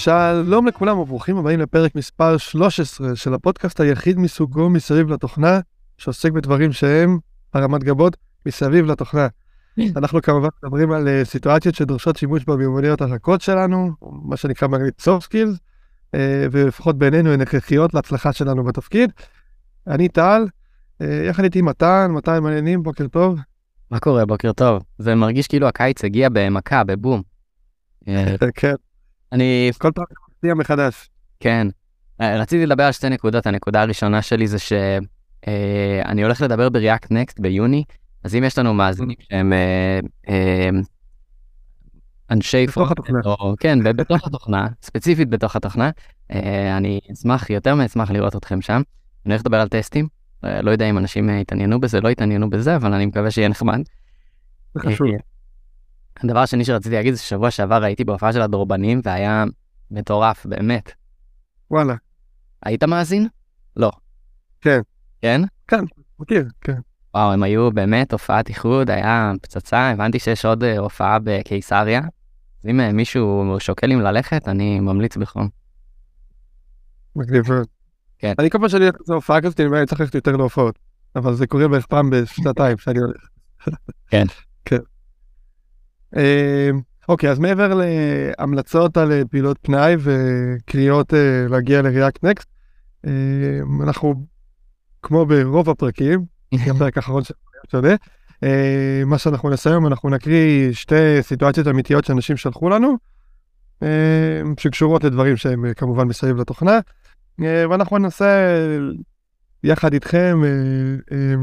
שלום 0.00 0.66
לכולם 0.66 0.98
וברוכים 0.98 1.36
הבאים 1.36 1.60
לפרק 1.60 1.94
מספר 1.94 2.36
13 2.36 3.16
של 3.16 3.34
הפודקאסט 3.34 3.80
היחיד 3.80 4.18
מסוגו 4.18 4.70
מסביב 4.70 5.08
לתוכנה, 5.08 5.60
שעוסק 5.98 6.32
בדברים 6.32 6.72
שהם 6.72 7.18
הרמת 7.54 7.84
גבות 7.84 8.16
מסביב 8.46 8.86
לתוכנה. 8.86 9.26
אנחנו 9.96 10.22
כמובן 10.22 10.48
מדברים 10.62 10.92
על 10.92 11.08
uh, 11.08 11.24
סיטואציות 11.24 11.74
שדורשות 11.74 12.16
שימוש 12.16 12.44
במיומנויות 12.44 13.00
הרכות 13.00 13.40
שלנו, 13.40 13.90
מה 14.22 14.36
שנקרא 14.36 14.68
soft 15.02 15.22
skills, 15.22 15.56
uh, 15.56 16.18
ולפחות 16.50 16.98
בעינינו 16.98 17.32
הן 17.32 17.40
הכרחיות 17.40 17.94
להצלחה 17.94 18.32
שלנו 18.32 18.64
בתפקיד. 18.64 19.12
אני 19.86 20.08
טל, 20.08 20.46
uh, 21.02 21.04
יחד 21.28 21.44
איתי 21.44 21.62
מתן, 21.62 22.10
מתן 22.10 22.42
מעניינים, 22.42 22.82
בוקר 22.82 23.06
טוב. 23.08 23.38
מה 23.90 23.98
קורה? 23.98 24.26
בוקר 24.26 24.52
טוב. 24.52 24.82
זה 24.98 25.14
מרגיש 25.14 25.46
כאילו 25.46 25.68
הקיץ 25.68 26.04
הגיע 26.04 26.28
במכה, 26.32 26.84
בבום. 26.84 27.22
כן. 28.54 28.74
אני... 29.32 29.70
כל 29.78 29.90
פעם 29.94 30.04
מפתיע 30.30 30.54
מחדש. 30.54 31.10
כן. 31.40 31.66
רציתי 32.20 32.66
לדבר 32.66 32.82
על 32.82 32.92
שתי 32.92 33.08
נקודות. 33.08 33.46
הנקודה 33.46 33.82
הראשונה 33.82 34.22
שלי 34.22 34.46
זה 34.46 34.58
שאני 34.58 36.22
הולך 36.22 36.40
לדבר 36.40 36.68
ב-React 36.68 37.06
Next 37.06 37.34
ביוני, 37.40 37.84
אז 38.24 38.34
אם 38.34 38.44
יש 38.44 38.58
לנו 38.58 38.74
מאזינים 38.74 39.16
שהם 39.20 39.52
אה, 39.52 40.00
אה, 40.28 40.68
אנשי 42.30 42.66
בתוך 42.66 42.90
התוכנה. 42.90 43.20
או, 43.24 43.54
כן, 43.60 43.78
בתוך 43.82 44.26
התוכנה, 44.26 44.66
ספציפית 44.82 45.30
בתוך 45.30 45.56
התוכנה, 45.56 45.90
אה, 46.30 46.76
אני 46.76 47.00
אשמח, 47.12 47.50
יותר 47.50 47.74
מאשמח 47.74 48.10
לראות 48.10 48.36
אתכם 48.36 48.62
שם. 48.62 48.82
אני 49.26 49.34
הולך 49.34 49.40
לדבר 49.40 49.60
על 49.60 49.68
טסטים, 49.68 50.08
אה, 50.44 50.62
לא 50.62 50.70
יודע 50.70 50.90
אם 50.90 50.98
אנשים 50.98 51.28
התעניינו 51.28 51.80
בזה, 51.80 52.00
לא 52.00 52.08
התעניינו 52.08 52.50
בזה, 52.50 52.76
אבל 52.76 52.94
אני 52.94 53.06
מקווה 53.06 53.30
שיהיה 53.30 53.48
נחמד. 53.48 53.80
זה 54.74 54.80
חשוב. 54.80 55.06
הדבר 56.24 56.38
השני 56.38 56.64
שרציתי 56.64 56.94
להגיד 56.94 57.14
זה 57.14 57.20
ששבוע 57.20 57.50
שעבר 57.50 57.84
הייתי 57.84 58.04
בהופעה 58.04 58.32
של 58.32 58.42
הדורבנים 58.42 59.00
והיה 59.04 59.44
מטורף, 59.90 60.46
באמת. 60.46 60.92
וואלה. 61.70 61.94
היית 62.62 62.84
מאזין? 62.84 63.28
לא. 63.76 63.90
כן. 64.60 64.80
כן? 65.22 65.40
כן, 65.68 65.84
מכיר, 66.18 66.48
כן. 66.60 66.80
וואו, 67.14 67.32
הם 67.32 67.42
היו 67.42 67.72
באמת 67.72 68.12
הופעת 68.12 68.48
איחוד, 68.48 68.90
היה 68.90 69.32
פצצה, 69.42 69.90
הבנתי 69.90 70.18
שיש 70.18 70.44
עוד 70.44 70.64
אה, 70.64 70.78
הופעה 70.78 71.18
בקיסריה. 71.24 72.00
אז 72.60 72.70
אם 72.70 72.80
אה, 72.80 72.92
מישהו 72.92 73.56
שוקל 73.58 73.92
אם 73.92 74.00
ללכת, 74.00 74.48
אני 74.48 74.80
ממליץ 74.80 75.16
בחום. 75.16 75.48
מגניב 77.16 77.52
מאוד. 77.52 77.66
כן. 78.18 78.34
אני 78.38 78.50
כל 78.50 78.58
פעם 78.58 78.68
שאני 78.68 78.84
הולך 78.84 78.96
להופעה 79.08 79.40
כזאת, 79.40 79.60
אני 79.60 79.66
אומר, 79.66 79.78
אני 79.78 79.86
צריך 79.86 80.00
ללכת 80.00 80.14
יותר 80.14 80.36
להופעות. 80.36 80.78
אבל 81.16 81.34
זה 81.34 81.46
קורה 81.46 81.68
בערך 81.68 81.86
פעם 81.86 82.10
בשנתיים 82.10 82.78
שאני 82.78 82.98
הולך. 82.98 83.28
כן. 84.10 84.26
כן. 84.64 84.78
אה, 86.16 86.70
אוקיי, 87.08 87.30
אז 87.30 87.38
מעבר 87.38 87.74
להמלצות 87.74 88.96
על 88.96 89.12
אה, 89.12 89.22
פעילות 89.30 89.58
פנאי 89.62 89.96
וקריאות 89.98 91.14
אה, 91.14 91.46
להגיע 91.48 91.82
ל-React 91.82 92.26
Next, 92.26 92.44
אה, 93.06 93.60
אנחנו, 93.82 94.14
כמו 95.02 95.26
ברוב 95.26 95.70
הפרקים, 95.70 96.24
גם 96.66 96.78
פרק 96.78 96.96
האחרון 96.96 97.22
שונה, 97.70 97.94
אה, 98.42 99.02
מה 99.06 99.18
שאנחנו 99.18 99.50
נעשה 99.50 99.70
היום, 99.70 99.86
אנחנו 99.86 100.10
נקריא 100.10 100.72
שתי 100.72 101.22
סיטואציות 101.22 101.68
אמיתיות 101.68 102.04
שאנשים 102.04 102.36
שלחו 102.36 102.68
לנו, 102.68 102.96
שקשורות 104.58 105.04
לדברים 105.04 105.36
שהם 105.36 105.64
אה, 105.64 105.74
כמובן 105.74 106.08
מסביב 106.08 106.36
לתוכנה, 106.36 106.78
ואנחנו 107.38 107.98
ננסה 107.98 108.44
יחד 109.64 109.92
איתכם 109.92 110.42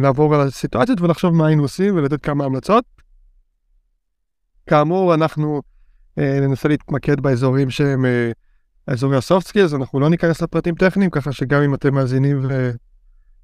לעבור 0.02 0.36
על 0.36 0.42
הסיטואציות 0.42 1.02
ולחשוב 1.02 1.36
מה 1.36 1.48
היינו 1.48 1.62
עושים 1.62 1.95
ולתת 1.95 2.23
כמה 2.23 2.45
המלצות. 2.45 2.97
כאמור, 4.67 5.14
אנחנו 5.14 5.61
אה, 6.17 6.39
ננסה 6.42 6.67
להתמקד 6.70 7.20
באזורים 7.20 7.70
שהם 7.70 8.05
אה, 8.05 8.32
אזורי 8.88 9.17
ה-soft 9.17 9.48
skills, 9.48 9.76
אנחנו 9.76 10.00
לא 10.00 10.10
ניכנס 10.10 10.42
לפרטים 10.42 10.76
טכניים, 10.76 11.10
ככה 11.10 11.32
שגם 11.32 11.61
אם 11.61 11.73
אתם 11.73 11.94
מאזינים 11.95 12.42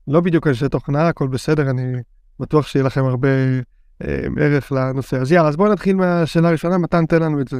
ולא 0.07 0.21
בדיוק 0.21 0.47
אנשי 0.47 0.69
תוכנה, 0.69 1.07
הכל 1.07 1.27
בסדר, 1.27 1.69
אני 1.69 1.93
בטוח 2.39 2.67
שיהיה 2.67 2.85
לכם 2.85 3.05
הרבה 3.05 3.29
אה, 4.01 4.25
ערך 4.37 4.71
לנושא. 4.71 5.17
אז 5.17 5.31
יאללה, 5.31 5.49
אז 5.49 5.55
בואו 5.55 5.71
נתחיל 5.71 5.95
מהשאלה 5.95 6.47
הראשונה, 6.47 6.77
מתן 6.77 7.05
תן 7.05 7.21
לנו 7.21 7.41
את 7.41 7.47
זה. 7.47 7.57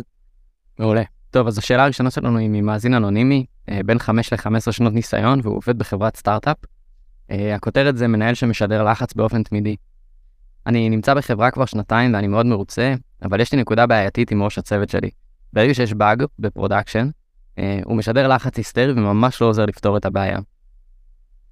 מעולה. 0.80 1.04
טוב, 1.32 1.48
אז 1.48 1.58
השאלה 1.58 1.84
הראשונה 1.84 2.12
שלנו 2.12 2.38
היא 2.38 2.50
ממאזין 2.52 2.94
אנונימי, 2.94 3.46
אה, 3.70 3.80
בין 3.86 4.00
5 4.00 4.34
ל-15 4.34 4.72
שנות 4.72 4.94
ניסיון, 4.94 5.40
והוא 5.44 5.58
עובד 5.58 5.78
בחברת 5.78 6.16
סטארט-אפ. 6.18 6.58
אה, 7.32 7.56
הכותרת 7.56 7.98
זה 7.98 8.08
מנהל 8.08 8.34
שמשדר 8.34 8.84
לחץ 8.84 9.14
באופן 9.14 9.44
תמידי. 9.44 9.76
אני 10.68 10.90
נמצא 10.90 11.14
בחברה 11.14 11.52
כבר 11.52 11.66
שנתיים 11.66 12.14
ואני 12.14 12.28
מאוד 12.28 12.46
מרוצה, 12.46 12.94
אבל 13.22 13.42
יש 13.42 13.54
לי 13.54 13.62
נקודה 13.62 13.86
בעייתית 13.86 14.32
עם 14.32 14.44
ראש 14.44 14.58
הצוות 14.58 14.90
שלי. 14.90 15.10
ברגע 15.54 15.74
שיש 15.74 15.94
באג 15.94 16.24
ב 16.40 16.46
production, 16.46 17.10
אה, 17.58 17.80
הוא 17.86 17.98
משדר 17.98 18.28
לחץ 18.28 18.58
היסטרי 18.58 18.92
וממש 18.92 19.42
לא 19.42 19.48
עוזר 19.48 19.66
לפתור 19.66 19.98
את 19.98 20.06
הבעיה. 20.06 20.40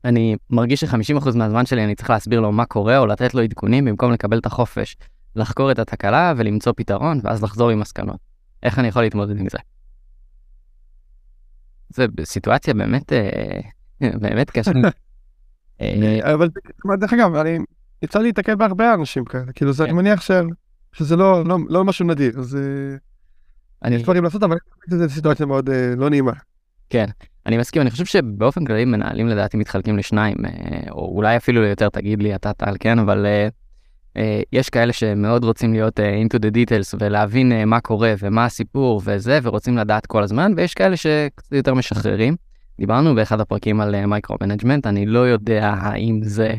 אני 0.06 0.36
מרגיש 0.50 0.84
ש-50% 0.84 1.36
מהזמן 1.36 1.66
שלי 1.66 1.84
אני 1.84 1.96
צריך 1.96 2.10
להסביר 2.10 2.40
לו 2.40 2.52
מה 2.52 2.66
קורה 2.66 2.98
או 2.98 3.06
לתת 3.06 3.34
לו 3.34 3.42
עדכונים 3.42 3.86
במקום 3.86 4.12
לקבל 4.12 4.38
את 4.38 4.46
החופש, 4.46 4.98
לחקור 5.36 5.72
את 5.72 5.80
התקלה 5.80 6.34
ולמצוא 6.38 6.74
פתרון 6.76 7.20
ואז 7.24 7.44
לחזור 7.44 7.70
עם 7.70 7.80
מסקנות. 7.80 8.18
איך 8.64 8.80
אני 8.80 8.88
יכול 8.88 9.02
להתמודד 9.02 9.40
עם 9.40 9.50
זה? 9.50 9.58
זה 11.90 12.06
סיטואציה 12.24 12.74
באמת, 12.74 13.14
אה, 13.14 13.60
באמת 14.22 14.50
קשה. 14.50 14.72
אה, 15.82 16.34
אבל 16.34 16.50
דרך 16.98 17.14
אגב, 17.14 17.36
אני 17.36 17.60
יצא 18.02 18.20
לי 18.20 18.26
להתקל 18.26 18.56
בהרבה 18.56 18.94
אנשים 18.94 19.26
כאלה, 19.26 19.54
כאילו 19.56 19.74
זה, 19.74 19.84
אני 19.84 19.92
כן. 19.92 19.98
מניח 19.98 20.22
ש- 20.22 20.32
שזה 20.94 21.16
לא 21.16 21.46
לא- 21.46 21.58
לא 21.70 21.84
משהו 21.84 22.06
נדיר, 22.06 22.40
אז 22.40 22.58
אני, 23.84 23.96
יש 23.96 24.04
דברים 24.04 24.24
לעשות, 24.24 24.44
אבל 24.44 24.58
זו 24.90 25.10
סיטואציה 25.10 25.46
מאוד 25.46 25.70
אה, 25.70 25.94
לא 25.98 26.10
נעימה. 26.10 26.32
כן, 26.90 27.06
אני 27.46 27.58
מסכים, 27.58 27.82
אני 27.82 27.92
חושב 27.92 28.06
שבאופן 28.06 28.66
כללי 28.66 28.86
מנהלים 28.86 29.28
לדעתי 29.28 29.58
מתחלקים 29.58 29.98
לשניים, 29.98 30.38
אה, 30.46 30.52
או 30.92 31.16
אולי 31.16 31.38
אפילו 31.38 31.62
ליותר, 31.62 31.90
תגיד 31.90 32.24
לי 32.24 32.36
אתה 32.36 32.54
טל, 32.54 32.74
כן, 32.80 33.00
אבל 33.00 33.26
אה, 33.26 33.48
אה, 34.18 34.42
יש 34.54 34.70
כאלה 34.70 34.94
שמאוד 34.94 35.44
רוצים 35.44 35.74
להיות 35.74 36.00
אה, 36.00 36.22
into 36.22 36.38
the 36.40 36.52
details 36.56 36.96
ולהבין 37.00 37.52
אה, 37.52 37.66
מה 37.66 37.80
קורה 37.80 38.14
ומה 38.20 38.46
הסיפור 38.46 39.02
וזה, 39.06 39.40
ורוצים 39.44 39.78
לדעת 39.78 40.06
כל 40.06 40.24
הזמן, 40.24 40.54
ויש 40.58 40.74
כאלה 40.74 40.98
שקצת 40.98 41.52
יותר 41.52 41.74
משחררים. 41.74 42.36
דיברנו 42.80 43.16
באחד 43.16 43.40
הפרקים 43.42 43.82
על 43.82 44.06
micro 44.06 44.38
management, 44.42 44.88
אני 44.88 45.06
לא 45.06 45.20
יודע 45.20 45.74
האם 45.82 46.20
זה 46.24 46.54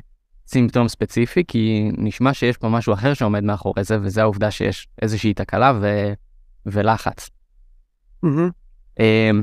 סימפטום 0.47 0.89
ספציפי, 0.89 1.43
כי 1.49 1.91
נשמע 1.99 2.35
שיש 2.35 2.57
פה 2.57 2.69
משהו 2.69 2.93
אחר 2.95 3.15
שעומד 3.15 3.45
מאחורי 3.45 3.85
זה, 3.85 3.99
וזה 4.03 4.23
העובדה 4.23 4.51
שיש 4.51 4.89
איזושהי 5.03 5.35
תקלה 5.35 5.73
ו... 5.81 6.13
ולחץ. 6.67 7.31
אמ, 9.01 9.43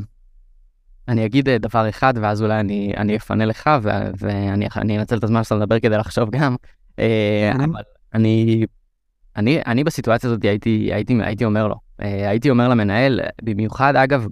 אני 1.08 1.26
אגיד 1.26 1.50
אה, 1.50 1.58
דבר 1.58 1.90
אחד, 1.90 2.14
ואז 2.22 2.42
אולי 2.42 2.60
אני, 2.60 2.94
אני 2.98 3.16
אפנה 3.18 3.46
לך, 3.46 3.70
ו- 3.82 3.90
ואני 4.18 4.68
אני 4.76 5.00
אנצל 5.00 5.18
את 5.18 5.24
הזמן 5.24 5.44
שלך 5.44 5.52
לדבר 5.52 5.80
כדי 5.80 5.98
לחשוב 5.98 6.30
גם. 6.30 6.56
אה, 7.00 7.52
Mhm. 7.56 7.64
אבל 7.64 7.82
אני, 8.14 8.66
אני, 9.36 9.62
אני 9.68 9.84
בסיטואציה 9.84 10.30
הזאת 10.30 10.44
הייתי, 10.46 10.90
הייתי, 10.94 11.14
הייתי 11.24 11.46
אומר 11.46 11.68
לו, 11.68 11.76
אה, 12.02 12.30
הייתי 12.30 12.50
אומר 12.50 12.68
למנהל, 12.68 13.20
במיוחד 13.44 13.96
אגב, 13.96 14.28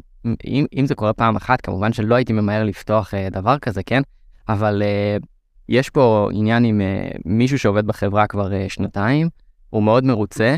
אם, 0.45 0.65
אם 0.77 0.85
זה 0.85 0.95
קורה 0.95 1.13
פעם 1.13 1.35
אחת, 1.35 1.61
כמובן 1.61 1.93
שלא 1.93 2.15
הייתי 2.15 2.33
ממהר 2.33 2.63
לפתוח 2.63 3.13
אה, 3.13 3.29
דבר 3.31 3.59
כזה, 3.59 3.83
כן? 3.83 4.01
אבל 4.49 4.81
אה, 4.85 5.17
יש 5.69 5.89
פה 5.89 6.29
עניין 6.33 6.65
עם 6.65 6.81
אה, 6.81 7.09
מישהו 7.25 7.59
שעובד 7.59 7.87
בחברה 7.87 8.27
כבר 8.27 8.53
אה, 8.53 8.65
שנתיים, 8.69 9.29
הוא 9.69 9.83
מאוד 9.83 10.03
מרוצה, 10.03 10.55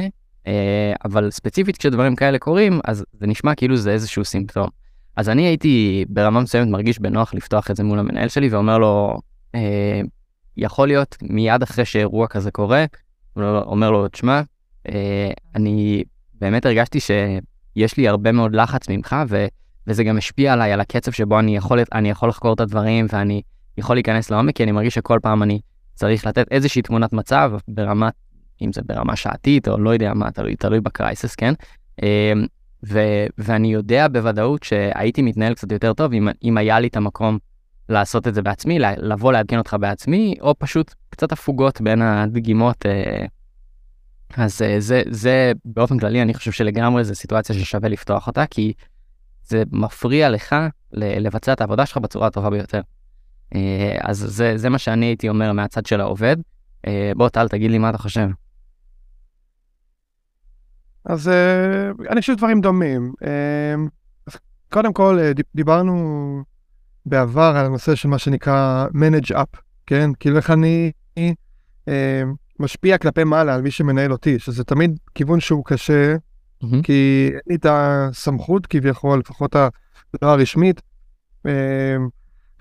אה, 0.47 0.93
אבל 1.05 1.31
ספציפית 1.31 1.77
כשדברים 1.77 2.15
כאלה 2.15 2.39
קורים, 2.39 2.79
אז 2.85 3.05
זה 3.19 3.27
נשמע 3.27 3.55
כאילו 3.55 3.77
זה 3.77 3.91
איזשהו 3.91 4.25
סימפטום. 4.25 4.67
אז 5.15 5.29
אני 5.29 5.41
הייתי 5.47 6.05
ברמה 6.09 6.41
מסוימת 6.41 6.67
מרגיש 6.67 6.99
בנוח 6.99 7.33
לפתוח 7.33 7.71
את 7.71 7.75
זה 7.75 7.83
מול 7.83 7.99
המנהל 7.99 8.27
שלי 8.27 8.49
ואומר 8.49 8.77
לו, 8.77 9.19
אה, 9.55 10.01
יכול 10.57 10.87
להיות 10.87 11.17
מיד 11.21 11.63
אחרי 11.63 11.85
שאירוע 11.85 12.27
כזה 12.27 12.51
קורה, 12.51 12.85
הוא 13.33 13.43
לא- 13.43 13.63
אומר 13.65 13.91
לו, 13.91 14.07
תשמע, 14.07 14.41
אה, 14.89 15.31
אני 15.55 16.03
באמת 16.33 16.65
הרגשתי 16.65 16.99
שיש 16.99 17.97
לי 17.97 18.07
הרבה 18.07 18.31
מאוד 18.31 18.55
לחץ 18.55 18.89
ממך, 18.89 19.15
ו, 19.27 19.45
וזה 19.87 20.03
גם 20.03 20.17
השפיע 20.17 20.53
עליי, 20.53 20.73
על 20.73 20.81
הקצב 20.81 21.11
שבו 21.11 21.39
אני 21.39 21.55
יכול, 21.55 21.79
אני 21.93 22.09
יכול 22.09 22.29
לחקור 22.29 22.53
את 22.53 22.59
הדברים 22.59 23.05
ואני 23.13 23.41
יכול 23.77 23.95
להיכנס 23.95 24.29
לעומק, 24.29 24.55
כי 24.55 24.63
אני 24.63 24.71
מרגיש 24.71 24.95
שכל 24.95 25.19
פעם 25.21 25.43
אני 25.43 25.59
צריך 25.95 26.25
לתת 26.25 26.51
איזושהי 26.51 26.81
תמונת 26.81 27.13
מצב 27.13 27.51
ברמת, 27.67 28.13
אם 28.61 28.73
זה 28.73 28.81
ברמה 28.85 29.15
שעתית 29.15 29.67
או 29.67 29.77
לא 29.77 29.89
יודע 29.89 30.13
מה, 30.13 30.31
תלוי, 30.31 30.55
תלוי 30.55 30.81
בקרייסס, 30.81 31.35
כן? 31.35 31.53
אה, 32.03 32.33
ו- 32.87 33.25
ואני 33.37 33.73
יודע 33.73 34.07
בוודאות 34.07 34.63
שהייתי 34.63 35.21
מתנהל 35.21 35.53
קצת 35.53 35.71
יותר 35.71 35.93
טוב 35.93 36.13
אם, 36.13 36.27
אם 36.43 36.57
היה 36.57 36.79
לי 36.79 36.87
את 36.87 36.97
המקום 36.97 37.37
לעשות 37.89 38.27
את 38.27 38.33
זה 38.33 38.41
בעצמי, 38.41 38.79
לבוא 38.79 39.33
לעדכן 39.33 39.57
אותך 39.57 39.75
בעצמי, 39.79 40.35
או 40.41 40.55
פשוט 40.59 40.93
קצת 41.09 41.31
הפוגות 41.31 41.81
בין 41.81 42.01
הדגימות. 42.01 42.85
אה, 42.85 43.25
אז 44.37 44.61
אה, 44.61 44.79
זה, 44.79 45.01
זה 45.09 45.51
באופן 45.65 45.99
כללי, 45.99 46.21
אני 46.21 46.33
חושב 46.33 46.51
שלגמרי 46.51 47.03
זו 47.03 47.15
סיטואציה 47.15 47.55
ששווה 47.55 47.89
לפתוח 47.89 48.27
אותה, 48.27 48.45
כי 48.45 48.73
זה 49.43 49.63
מפריע 49.71 50.29
לך 50.29 50.55
לבצע 50.91 51.53
את 51.53 51.61
העבודה 51.61 51.85
שלך 51.85 51.97
בצורה 51.97 52.27
הטובה 52.27 52.49
ביותר. 52.49 52.81
אה, 53.55 53.97
אז 54.01 54.17
זה, 54.17 54.57
זה 54.57 54.69
מה 54.69 54.77
שאני 54.77 55.05
הייתי 55.05 55.29
אומר 55.29 55.53
מהצד 55.53 55.85
של 55.85 56.01
העובד. 56.01 56.37
אה, 56.87 57.11
בוא 57.15 57.29
טל, 57.29 57.47
תגיד 57.47 57.71
לי 57.71 57.77
מה 57.77 57.89
אתה 57.89 57.97
חושב. 57.97 58.27
אז 61.05 61.27
אה, 61.27 61.91
אני 62.09 62.21
חושב 62.21 62.35
דברים 62.35 62.61
דומים. 62.61 63.13
אז 64.27 64.37
קודם 64.71 64.93
כל, 64.93 65.19
דיברנו 65.55 66.43
בעבר 67.05 67.53
על 67.57 67.65
הנושא 67.65 67.95
של 67.95 68.09
מה 68.09 68.17
שנקרא 68.17 68.85
manage 68.93 69.31
up, 69.31 69.57
כן? 69.87 70.09
כאילו 70.19 70.37
איך 70.37 70.51
אני 70.51 70.91
משפיע 72.59 72.97
כלפי 72.97 73.23
מעלה 73.23 73.55
על 73.55 73.61
מי 73.61 73.71
שמנהל 73.71 74.11
אותי, 74.11 74.39
שזה 74.39 74.63
תמיד 74.63 74.99
כיוון 75.15 75.39
שהוא 75.39 75.65
קשה, 75.65 76.15
mm-hmm. 76.15 76.67
כי 76.83 77.29
אין 77.33 77.39
לי 77.47 77.55
את 77.55 77.65
הסמכות 77.69 78.67
כביכול, 78.67 79.19
לפחות 79.19 79.55
הלא 79.55 79.69
הרשמית, 80.21 80.81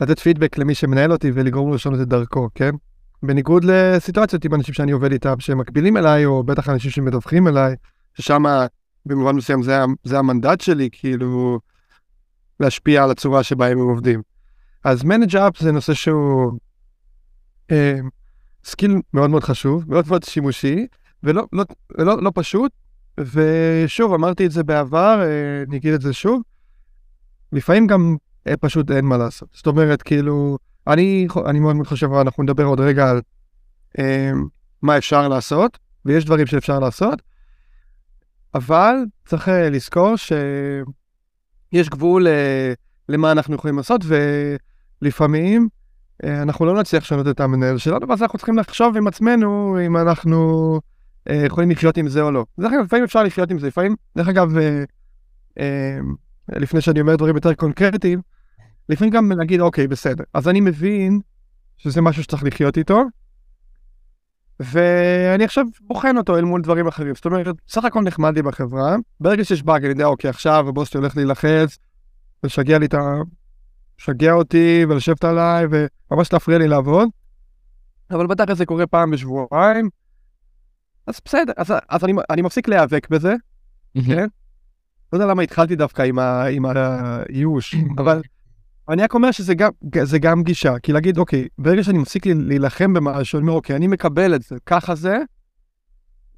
לתת 0.01 0.19
פידבק 0.19 0.59
למי 0.59 0.75
שמנהל 0.75 1.13
אותי 1.13 1.31
ולגרום 1.35 1.69
לו 1.69 1.75
לשנות 1.75 2.01
את 2.01 2.09
דרכו, 2.09 2.49
כן? 2.55 2.71
בניגוד 3.23 3.65
לסיטואציות 3.65 4.45
עם 4.45 4.55
אנשים 4.55 4.75
שאני 4.75 4.93
עובד 4.93 5.13
איתם 5.13 5.41
שמקבילים 5.41 5.97
אליי, 5.97 6.25
או 6.25 6.43
בטח 6.43 6.69
אנשים 6.69 6.91
שמדווחים 6.91 7.49
אליי, 7.49 7.75
ששם 8.15 8.43
במובן 9.07 9.37
מסוים 9.37 9.63
זה, 9.63 9.79
זה 10.05 10.19
המנדט 10.19 10.61
שלי, 10.61 10.89
כאילו, 10.93 11.61
להשפיע 12.61 13.05
על 13.05 13.11
הצורה 13.11 13.43
שבה 13.43 13.69
הם 13.69 13.79
עובדים. 13.79 14.23
אז 14.85 15.03
manage 15.03 15.35
up 15.35 15.61
זה 15.63 15.73
נושא 15.73 15.95
שהוא 15.95 16.53
אה, 17.71 17.99
skill 18.65 18.97
מאוד 19.15 19.31
מאוד 19.31 19.45
חשוב, 19.45 19.85
מאוד 19.89 20.05
מאוד 20.09 20.23
שימושי, 20.23 20.87
ולא 21.23 21.47
לא, 21.53 21.65
לא, 21.99 22.23
לא 22.23 22.33
פשוט, 22.35 22.73
ושוב, 23.19 24.15
אמרתי 24.15 24.47
את 24.47 24.51
זה 24.51 24.63
בעבר, 24.63 25.21
אה, 25.23 25.63
אני 25.69 25.77
אגיד 25.77 25.95
את 25.95 26.01
זה 26.01 26.13
שוב, 26.13 26.43
לפעמים 27.53 27.87
גם 27.87 28.17
פשוט 28.57 28.91
אין 28.91 29.05
מה 29.05 29.17
לעשות. 29.17 29.49
זאת 29.53 29.67
אומרת, 29.67 30.03
כאילו, 30.03 30.59
אני, 30.87 31.27
אני 31.47 31.61
מאוד 31.61 31.77
מאוד 31.77 31.87
חושב, 31.87 32.13
אנחנו 32.13 32.43
נדבר 32.43 32.65
עוד 32.65 32.81
רגע 32.81 33.11
על 33.11 33.21
אה, 33.99 34.31
מה 34.83 34.99
אפשר 34.99 35.29
לעשות, 35.29 35.79
ויש 36.05 36.25
דברים 36.25 36.47
שאפשר 36.47 36.79
לעשות, 36.79 37.23
אבל 38.55 38.95
צריך 39.27 39.49
אה, 39.49 39.71
לזכור 39.71 40.17
שיש 40.17 41.89
גבול 41.89 42.27
אה, 42.27 42.73
למה 43.09 43.33
אנחנו 43.33 43.55
יכולים 43.55 43.77
לעשות, 43.77 44.01
ולפעמים 45.03 45.69
אה, 46.25 46.43
אנחנו 46.43 46.67
לא 46.67 46.81
נצליח 46.81 47.03
לשנות 47.03 47.29
את 47.29 47.41
המנהל 47.41 47.79
שלנו, 47.79 48.09
ואז 48.09 48.23
אנחנו 48.23 48.39
צריכים 48.39 48.59
לחשוב 48.59 48.97
עם 48.97 49.07
עצמנו 49.07 49.79
אם 49.87 49.97
אנחנו 49.97 50.81
אה, 51.31 51.43
יכולים 51.47 51.71
לחיות 51.71 51.97
עם 51.97 52.09
זה 52.09 52.23
או 52.23 52.31
לא. 52.31 52.45
דרך 52.61 52.73
אגב, 52.73 52.85
לפעמים 52.85 53.05
אפשר 53.05 53.23
לחיות 53.23 53.51
עם 53.51 53.59
זה, 53.59 53.67
לפעמים, 53.67 53.97
דרך 54.17 54.29
אגב, 54.29 54.57
אה, 54.59 54.85
אה, 55.59 55.99
לפני 56.49 56.81
שאני 56.81 57.01
אומר 57.01 57.17
דברים 57.17 57.35
יותר 57.35 57.55
קונקרטיים, 57.55 58.21
לפעמים 58.89 59.13
גם 59.13 59.33
להגיד, 59.33 59.61
אוקיי, 59.61 59.89
בסדר. 59.89 60.25
אז 60.35 60.49
אני 60.49 60.61
מבין 60.61 61.21
שזה 61.77 62.01
משהו 62.01 62.23
שצריך 62.23 62.45
לחיות 62.45 62.79
איתו, 62.79 63.03
ואני 64.61 65.45
עכשיו 65.45 65.65
בוחן 65.81 66.17
אותו 66.17 66.37
אל 66.37 66.45
מול 66.45 66.63
דברים 66.63 66.87
אחרים. 66.87 67.15
זאת 67.15 67.27
אומרת, 67.27 67.57
סך 67.69 67.85
הכל 67.85 68.03
נחמד 68.03 68.35
לי 68.37 68.43
בחברה, 68.43 68.97
ברגע 69.21 69.45
שיש 69.45 69.63
באג 69.63 69.85
אני 69.85 69.93
יודע, 69.93 70.07
אוקיי, 70.07 70.31
עכשיו 70.31 70.69
הבוס 70.69 70.95
הולך 70.95 71.17
להילחץ, 71.17 71.79
ולשגע 72.43 72.79
לי 72.79 72.87
את 72.87 72.95
ה... 72.95 73.15
לשגע 74.01 74.33
אותי 74.33 74.85
ולשבת 74.89 75.25
עליי 75.25 75.67
וממש 76.11 76.33
להפריע 76.33 76.59
לי 76.59 76.69
לעבוד. 76.69 77.09
אבל 78.11 78.27
בטח 78.27 78.53
זה 78.53 78.67
קורה 78.67 78.87
פעם 78.87 79.11
בשבועיים, 79.11 79.89
אז 81.07 81.21
בסדר, 81.25 81.53
אז, 81.57 81.73
אז 81.89 82.05
אני, 82.05 82.13
אני 82.31 82.43
מפסיק 82.43 82.69
להיאבק 82.69 83.09
בזה, 83.11 83.35
כן? 84.07 84.27
לא 85.13 85.19
יודע 85.19 85.27
למה 85.27 85.43
התחלתי 85.43 85.77
דווקא 85.77 86.03
עם, 86.03 86.19
ה, 86.19 86.45
עם 86.45 86.65
הייאוש, 86.67 87.75
אבל 87.99 88.23
אני 88.89 89.03
רק 89.03 89.15
אומר 89.15 89.31
שזה 89.31 89.55
גם, 89.55 89.71
גם 90.21 90.43
גישה, 90.43 90.79
כי 90.79 90.93
להגיד, 90.93 91.19
אוקיי, 91.19 91.49
ברגע 91.59 91.83
שאני 91.83 91.99
מפסיק 91.99 92.27
להילחם 92.27 92.93
במשהו, 92.93 93.39
אני 93.39 93.43
אומר, 93.43 93.57
אוקיי, 93.57 93.77
אני 93.77 93.87
מקבל 93.87 94.35
את 94.35 94.43
זה, 94.43 94.57
ככה 94.67 94.95
זה, 94.95 95.19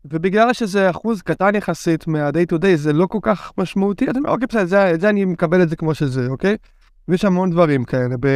ובגלל 0.05 0.53
שזה 0.53 0.91
אחוז 0.91 1.23
קטן 1.23 1.55
יחסית 1.55 2.07
מה-day 2.07 2.53
to 2.55 2.59
day, 2.59 2.77
זה 2.77 2.93
לא 2.93 3.07
כל 3.07 3.19
כך 3.23 3.53
משמעותי, 3.59 4.05
אז 4.05 4.11
אני 4.11 4.19
אומר, 4.19 4.31
אוקיי, 4.31 4.47
בסדר, 4.47 4.67
זה, 4.67 4.93
זה 5.01 5.09
אני 5.09 5.25
מקבל 5.25 5.63
את 5.63 5.69
זה 5.69 5.77
כמו 5.77 5.95
שזה, 5.95 6.27
אוקיי? 6.27 6.57
ויש 7.09 7.25
המון 7.25 7.51
דברים 7.51 7.85
כאלה. 7.85 8.15
ב... 8.21 8.27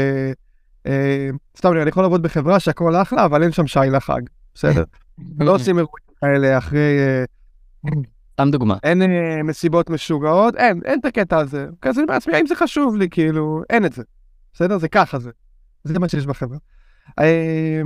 אה, 0.86 1.28
סתם, 1.58 1.72
אני 1.72 1.88
יכול 1.88 2.02
לעבוד 2.02 2.22
בחברה 2.22 2.60
שהכל 2.60 2.96
אחלה, 2.96 3.24
אבל 3.24 3.42
אין 3.42 3.52
שם 3.52 3.66
שי 3.66 3.78
לחג, 3.92 4.20
בסדר? 4.54 4.84
לא 5.46 5.54
עושים 5.54 5.78
אירועים 5.78 6.06
כאלה 6.20 6.58
אחרי... 6.58 6.98
אה, 6.98 7.90
סתם 8.34 8.50
דוגמה. 8.50 8.76
אין 8.82 9.02
אה, 9.02 9.42
מסיבות 9.42 9.90
משוגעות, 9.90 10.56
אין, 10.56 10.80
אין 10.84 11.00
את 11.00 11.04
הקטע 11.04 11.38
הזה. 11.38 11.66
כזה 11.82 12.00
אני 12.00 12.06
מעצמי, 12.12 12.34
האם 12.34 12.46
זה 12.46 12.54
חשוב 12.54 12.96
לי, 12.96 13.08
כאילו, 13.10 13.62
אין 13.70 13.84
את 13.84 13.92
זה. 13.92 14.02
בסדר? 14.52 14.78
זה 14.78 14.88
ככה 14.88 15.18
זה. 15.18 15.30
זה 15.84 15.98
מה 15.98 16.08
שיש 16.08 16.26
בחברה. 16.26 16.58
אה, 17.20 17.82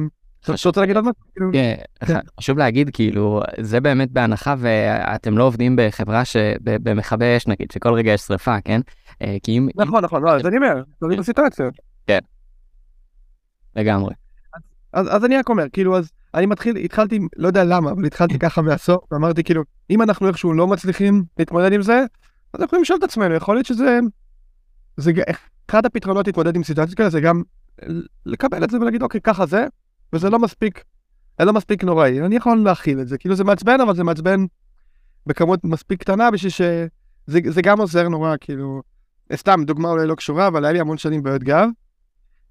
רוצה 0.64 0.80
להגיד 0.80 0.96
עוד 0.96 1.04
משהו? 1.04 1.22
כאילו, 1.34 1.50
כן, 1.52 1.74
כן, 2.06 2.18
חשוב 2.40 2.58
להגיד, 2.58 2.90
כאילו, 2.92 3.42
זה 3.60 3.80
באמת 3.80 4.10
בהנחה 4.10 4.54
ואתם 4.58 5.38
לא 5.38 5.44
עובדים 5.44 5.76
בחברה 5.78 6.24
שבמכבי 6.24 7.36
אש, 7.36 7.46
נגיד, 7.46 7.70
שכל 7.70 7.94
רגע 7.94 8.12
יש 8.12 8.20
שריפה, 8.20 8.60
כן? 8.60 8.80
אה, 9.22 9.36
כי 9.42 9.58
אם... 9.58 9.68
נכון, 9.76 10.04
נכון, 10.04 10.22
לא, 10.22 10.30
אז 10.30 10.46
אני 10.46 10.56
אומר, 10.56 10.82
תלוי 11.00 11.16
בסיטואציה. 11.16 11.66
כן. 12.06 12.18
לגמרי. 13.76 14.14
אז 14.92 15.24
אני 15.24 15.36
רק 15.36 15.48
אומר, 15.48 15.64
כאילו, 15.72 15.98
אז 15.98 16.10
אני 16.34 16.46
מתחיל, 16.46 16.76
התחלתי, 16.76 17.18
לא 17.36 17.46
יודע 17.46 17.64
למה, 17.64 17.90
אבל 17.90 18.06
התחלתי 18.06 18.38
ככה 18.44 18.62
מהסוף, 18.62 19.12
ואמרתי, 19.12 19.44
כאילו, 19.44 19.62
אם 19.90 20.02
אנחנו 20.02 20.28
איכשהו 20.28 20.52
לא 20.52 20.66
מצליחים 20.66 21.24
להתמודד 21.38 21.72
עם 21.72 21.82
זה, 21.82 21.98
אז 21.98 22.60
אנחנו 22.60 22.64
יכולים 22.64 22.82
לשאול 22.82 22.98
את 22.98 23.04
עצמנו, 23.04 23.34
יכול 23.34 23.56
להיות 23.56 23.66
שזה... 23.66 23.98
זה 24.96 25.12
אחד 25.70 25.86
הפתרונות 25.86 26.26
להתמודד 26.26 26.56
עם 26.56 26.62
סיטואציות 26.62 26.96
כאלה 26.96 27.10
זה 27.10 27.20
גם 27.20 27.42
לקבל 28.26 28.64
את 28.64 28.70
זה 28.70 28.76
ולהגיד, 28.80 29.02
אוקיי, 29.02 29.20
ככה 29.20 29.46
זה, 29.46 29.66
וזה 30.12 30.30
לא 30.30 30.38
מספיק, 30.38 30.84
זה 31.38 31.44
לא 31.44 31.52
מספיק 31.52 31.84
נוראי, 31.84 32.20
אני 32.20 32.36
יכול 32.36 32.58
להכיל 32.64 33.00
את 33.00 33.08
זה, 33.08 33.18
כאילו 33.18 33.34
זה 33.34 33.44
מעצבן, 33.44 33.80
אבל 33.80 33.96
זה 33.96 34.04
מעצבן 34.04 34.44
בכמות 35.26 35.64
מספיק 35.64 36.00
קטנה 36.00 36.30
בשביל 36.30 36.50
שזה 36.50 37.62
גם 37.62 37.80
עוזר 37.80 38.08
נורא, 38.08 38.34
כאילו, 38.40 38.82
סתם 39.34 39.60
דוגמה 39.64 39.90
אולי 39.90 40.06
לא 40.06 40.14
קשורה, 40.14 40.46
אבל 40.46 40.64
היה 40.64 40.72
לי 40.72 40.80
המון 40.80 40.98
שנים 40.98 41.22
בעיות 41.22 41.42
גב, 41.42 41.68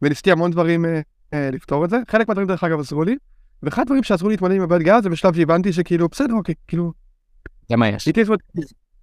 וניסיתי 0.01 0.31
המון 0.31 0.51
דברים 0.51 0.85
אה, 0.85 1.01
אה, 1.33 1.49
לפתור 1.51 1.85
את 1.85 1.89
זה, 1.89 1.97
חלק 2.09 2.27
מהדברים 2.27 2.47
דרך 2.47 2.63
אגב 2.63 2.79
עזרו 2.79 3.03
לי, 3.03 3.15
ואחד 3.63 3.81
הדברים 3.81 4.03
שעזרו 4.03 4.29
להתמודד 4.29 4.55
עם 4.55 4.61
הבעיות 4.61 4.83
גב 4.83 4.99
זה 5.03 5.09
בשלב 5.09 5.35
שהבנתי 5.35 5.73
שכאילו 5.73 6.07
בסדר 6.09 6.33
אוקיי, 6.33 6.55
כאילו, 6.67 6.93
זה 7.69 7.75
מה 7.75 7.87
יש, 7.87 8.05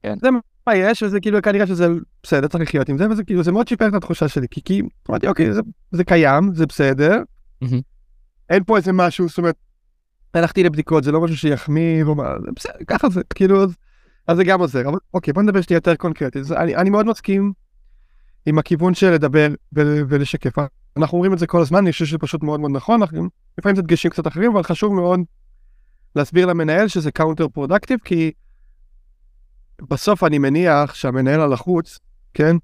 כן. 0.02 0.14
זה 0.22 0.28
מה 0.66 0.76
יש, 0.76 1.02
וזה 1.02 1.20
כאילו 1.20 1.42
כנראה 1.42 1.66
שזה 1.66 1.88
בסדר, 2.22 2.48
צריך 2.48 2.62
לחיות 2.62 2.88
עם 2.88 2.98
זה, 2.98 3.10
וזה 3.10 3.24
כאילו, 3.24 3.42
זה 3.42 3.52
מאוד 3.52 3.68
שיפר 3.68 3.88
את 3.88 3.94
התחושה 3.94 4.28
שלי, 4.28 4.46
כי, 4.50 4.62
כי 4.64 4.82
אמרתי 5.10 5.28
אוקיי, 5.28 5.52
זה, 5.90 6.04
קיים, 6.04 6.54
זה 6.54 6.66
בסדר. 6.66 7.22
אין 8.50 8.64
פה 8.64 8.76
איזה 8.76 8.92
משהו, 8.92 9.28
זאת 9.28 9.38
אומרת, 9.38 9.56
הלכתי 10.34 10.62
לבדיקות, 10.62 11.04
זה 11.04 11.12
לא 11.12 11.20
משהו 11.20 11.36
שיחמיא, 11.36 12.04
בסדר, 12.56 12.72
ככה 12.86 13.08
זה, 13.08 13.20
כאילו, 13.34 13.64
אז, 14.26 14.36
זה 14.36 14.44
גם 14.44 14.60
עוזר. 14.60 14.88
אבל 14.88 14.98
אוקיי, 15.14 15.32
בוא 15.32 15.42
נדבר 15.42 15.60
שנייה 15.60 15.76
יותר 15.76 15.94
קונקרטי. 15.94 16.38
אני 16.56 16.90
מאוד 16.90 17.06
מסכים 17.06 17.52
עם 18.46 18.58
הכיוון 18.58 18.94
של 18.94 19.10
לדבר 19.10 19.48
ולשקף. 19.72 20.58
אנחנו 20.96 21.16
אומרים 21.16 21.32
את 21.32 21.38
זה 21.38 21.46
כל 21.46 21.60
הזמן, 21.60 21.78
אני 21.78 21.92
חושב 21.92 22.04
שזה 22.04 22.18
פשוט 22.18 22.42
מאוד 22.42 22.60
מאוד 22.60 22.70
נכון, 22.70 23.02
אנחנו, 23.02 23.28
לפעמים 23.58 23.76
זה 23.76 23.82
דגשים 23.82 24.10
קצת 24.10 24.26
אחרים, 24.26 24.52
אבל 24.52 24.62
חשוב 24.62 24.94
מאוד 24.94 25.20
להסביר 26.16 26.46
למנהל 26.46 26.88
שזה 26.88 27.10
counter 27.10 27.48
productive, 27.48 27.98
כי 28.04 28.32
בסוף 29.90 30.24
אני 30.24 30.38
מניח 30.38 30.94
שהמנהל 30.94 31.40
הלחוץ, 31.40 31.98
כן, 32.34 32.56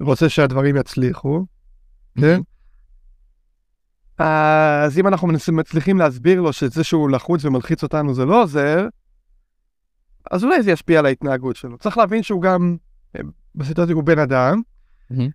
רוצה 0.00 0.28
שהדברים 0.28 0.76
יצליחו, 0.76 1.46
כן? 2.20 2.40
אז 4.18 4.98
אם 4.98 5.06
אנחנו 5.06 5.28
מצליחים 5.52 5.98
להסביר 5.98 6.40
לו 6.40 6.52
שזה 6.52 6.84
שהוא 6.84 7.10
לחוץ 7.10 7.44
ומלחיץ 7.44 7.82
אותנו 7.82 8.14
זה 8.14 8.24
לא 8.24 8.42
עוזר, 8.42 8.88
אז 10.30 10.44
אולי 10.44 10.62
זה 10.62 10.70
ישפיע 10.70 10.98
על 10.98 11.06
ההתנהגות 11.06 11.56
שלו. 11.56 11.78
צריך 11.78 11.98
להבין 11.98 12.22
שהוא 12.22 12.42
גם, 12.42 12.76
אה, 13.16 13.20
בסיטואציה 13.54 13.94
הוא 13.94 14.04
בן 14.04 14.18
אדם. 14.18 14.62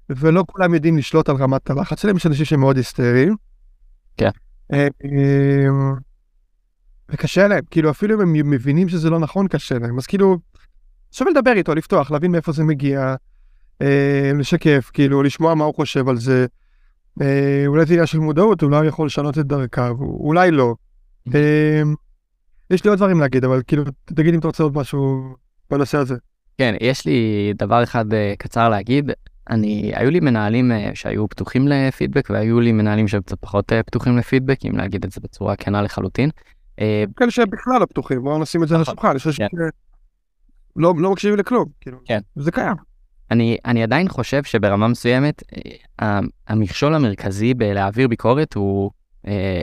ולא 0.10 0.44
כולם 0.48 0.74
יודעים 0.74 0.98
לשלוט 0.98 1.30
על 1.30 1.36
רמת 1.36 1.70
הלחץ 1.70 2.02
שלהם, 2.02 2.18
יש 2.18 2.26
אנשים 2.26 2.46
שהם 2.46 2.60
מאוד 2.60 2.78
היסטריים. 2.78 3.36
כן. 4.18 4.30
אה, 4.74 4.88
אה, 5.06 5.70
וקשה 7.12 7.48
להם, 7.48 7.64
כאילו 7.72 7.90
אפילו 7.90 8.16
אם 8.16 8.22
הם 8.22 8.50
מבינים 8.50 8.90
שזה 8.90 9.10
לא 9.10 9.20
נכון, 9.20 9.48
קשה 9.48 9.80
להם. 9.80 9.98
אז 9.98 10.06
כאילו, 10.06 10.38
שווה 11.12 11.32
לדבר 11.32 11.52
איתו, 11.52 11.76
לפתוח, 11.76 12.12
להבין 12.12 12.32
מאיפה 12.32 12.52
זה 12.52 12.64
מגיע, 12.64 13.16
לשקף, 14.40 14.90
כאילו, 14.94 15.24
לשמוע 15.24 15.56
מה 15.56 15.64
הוא 15.64 15.76
חושב 15.76 16.10
על 16.10 16.18
זה. 16.18 16.46
אה, 17.22 17.64
אולי 17.68 17.86
זה 17.86 17.94
עניין 17.94 18.06
של 18.06 18.20
מודעות, 18.20 18.64
אולי 18.64 18.78
הוא 18.78 18.86
יכול 18.86 19.06
לשנות 19.06 19.38
את 19.38 19.46
דרכיו, 19.46 19.96
אולי 20.00 20.52
לא. 20.52 20.76
אה, 21.36 21.82
יש 22.70 22.84
לי 22.84 22.90
עוד 22.90 23.00
דברים 23.00 23.20
להגיד, 23.20 23.46
אבל 23.46 23.62
כאילו, 23.68 23.84
תגיד 24.06 24.34
אם 24.34 24.40
אתה 24.40 24.48
רוצה 24.48 24.64
עוד 24.64 24.78
משהו 24.78 25.34
בנושא 25.70 25.98
הזה. 25.98 26.16
כן, 26.58 26.76
יש 26.82 27.06
לי 27.06 27.54
דבר 27.56 27.84
אחד 27.84 28.14
אה, 28.14 28.34
קצר 28.38 28.70
להגיד. 28.70 29.12
אני, 29.50 29.92
היו 29.96 30.10
לי 30.10 30.20
מנהלים 30.20 30.72
שהיו 30.94 31.30
פתוחים 31.30 31.68
לפידבק, 31.68 32.30
והיו 32.30 32.60
לי 32.60 32.72
מנהלים 32.72 33.08
שהיו 33.08 33.24
קצת 33.24 33.38
פחות 33.40 33.72
פתוחים 33.86 34.18
לפידבק, 34.18 34.66
אם 34.66 34.78
להגיד 34.78 35.06
את 35.06 35.12
זה 35.12 35.22
בצורה 35.22 35.56
כנה 35.56 35.82
לחלוטין. 35.82 36.30
כאלה 37.16 37.32
שהם 37.32 37.50
בכלל 37.50 37.80
לא 37.80 37.86
פתוחים, 37.86 38.24
בואו 38.24 38.40
נשים 38.40 38.64
את 38.64 38.68
זה 38.68 38.76
על 38.76 38.82
נכון. 38.82 38.94
השולחן, 38.94 39.10
אני 39.10 39.20
חושב 39.20 39.32
כן. 39.32 39.48
שלא 40.78 40.94
לא 40.98 41.12
מקשיבים 41.12 41.40
לכלום, 41.40 41.66
כאילו, 41.82 41.98
כן. 42.06 42.20
זה 42.36 42.52
קיים. 42.52 42.76
אני, 43.32 43.58
אני 43.66 43.84
עדיין 43.84 44.10
חושב 44.10 44.44
שברמה 44.44 44.88
מסוימת, 44.88 45.44
אה, 46.02 46.20
המכשול 46.48 46.96
המרכזי 46.96 47.54
בלהעביר 47.54 48.08
ביקורת 48.08 48.54
הוא, 48.54 48.92
אה, 49.28 49.62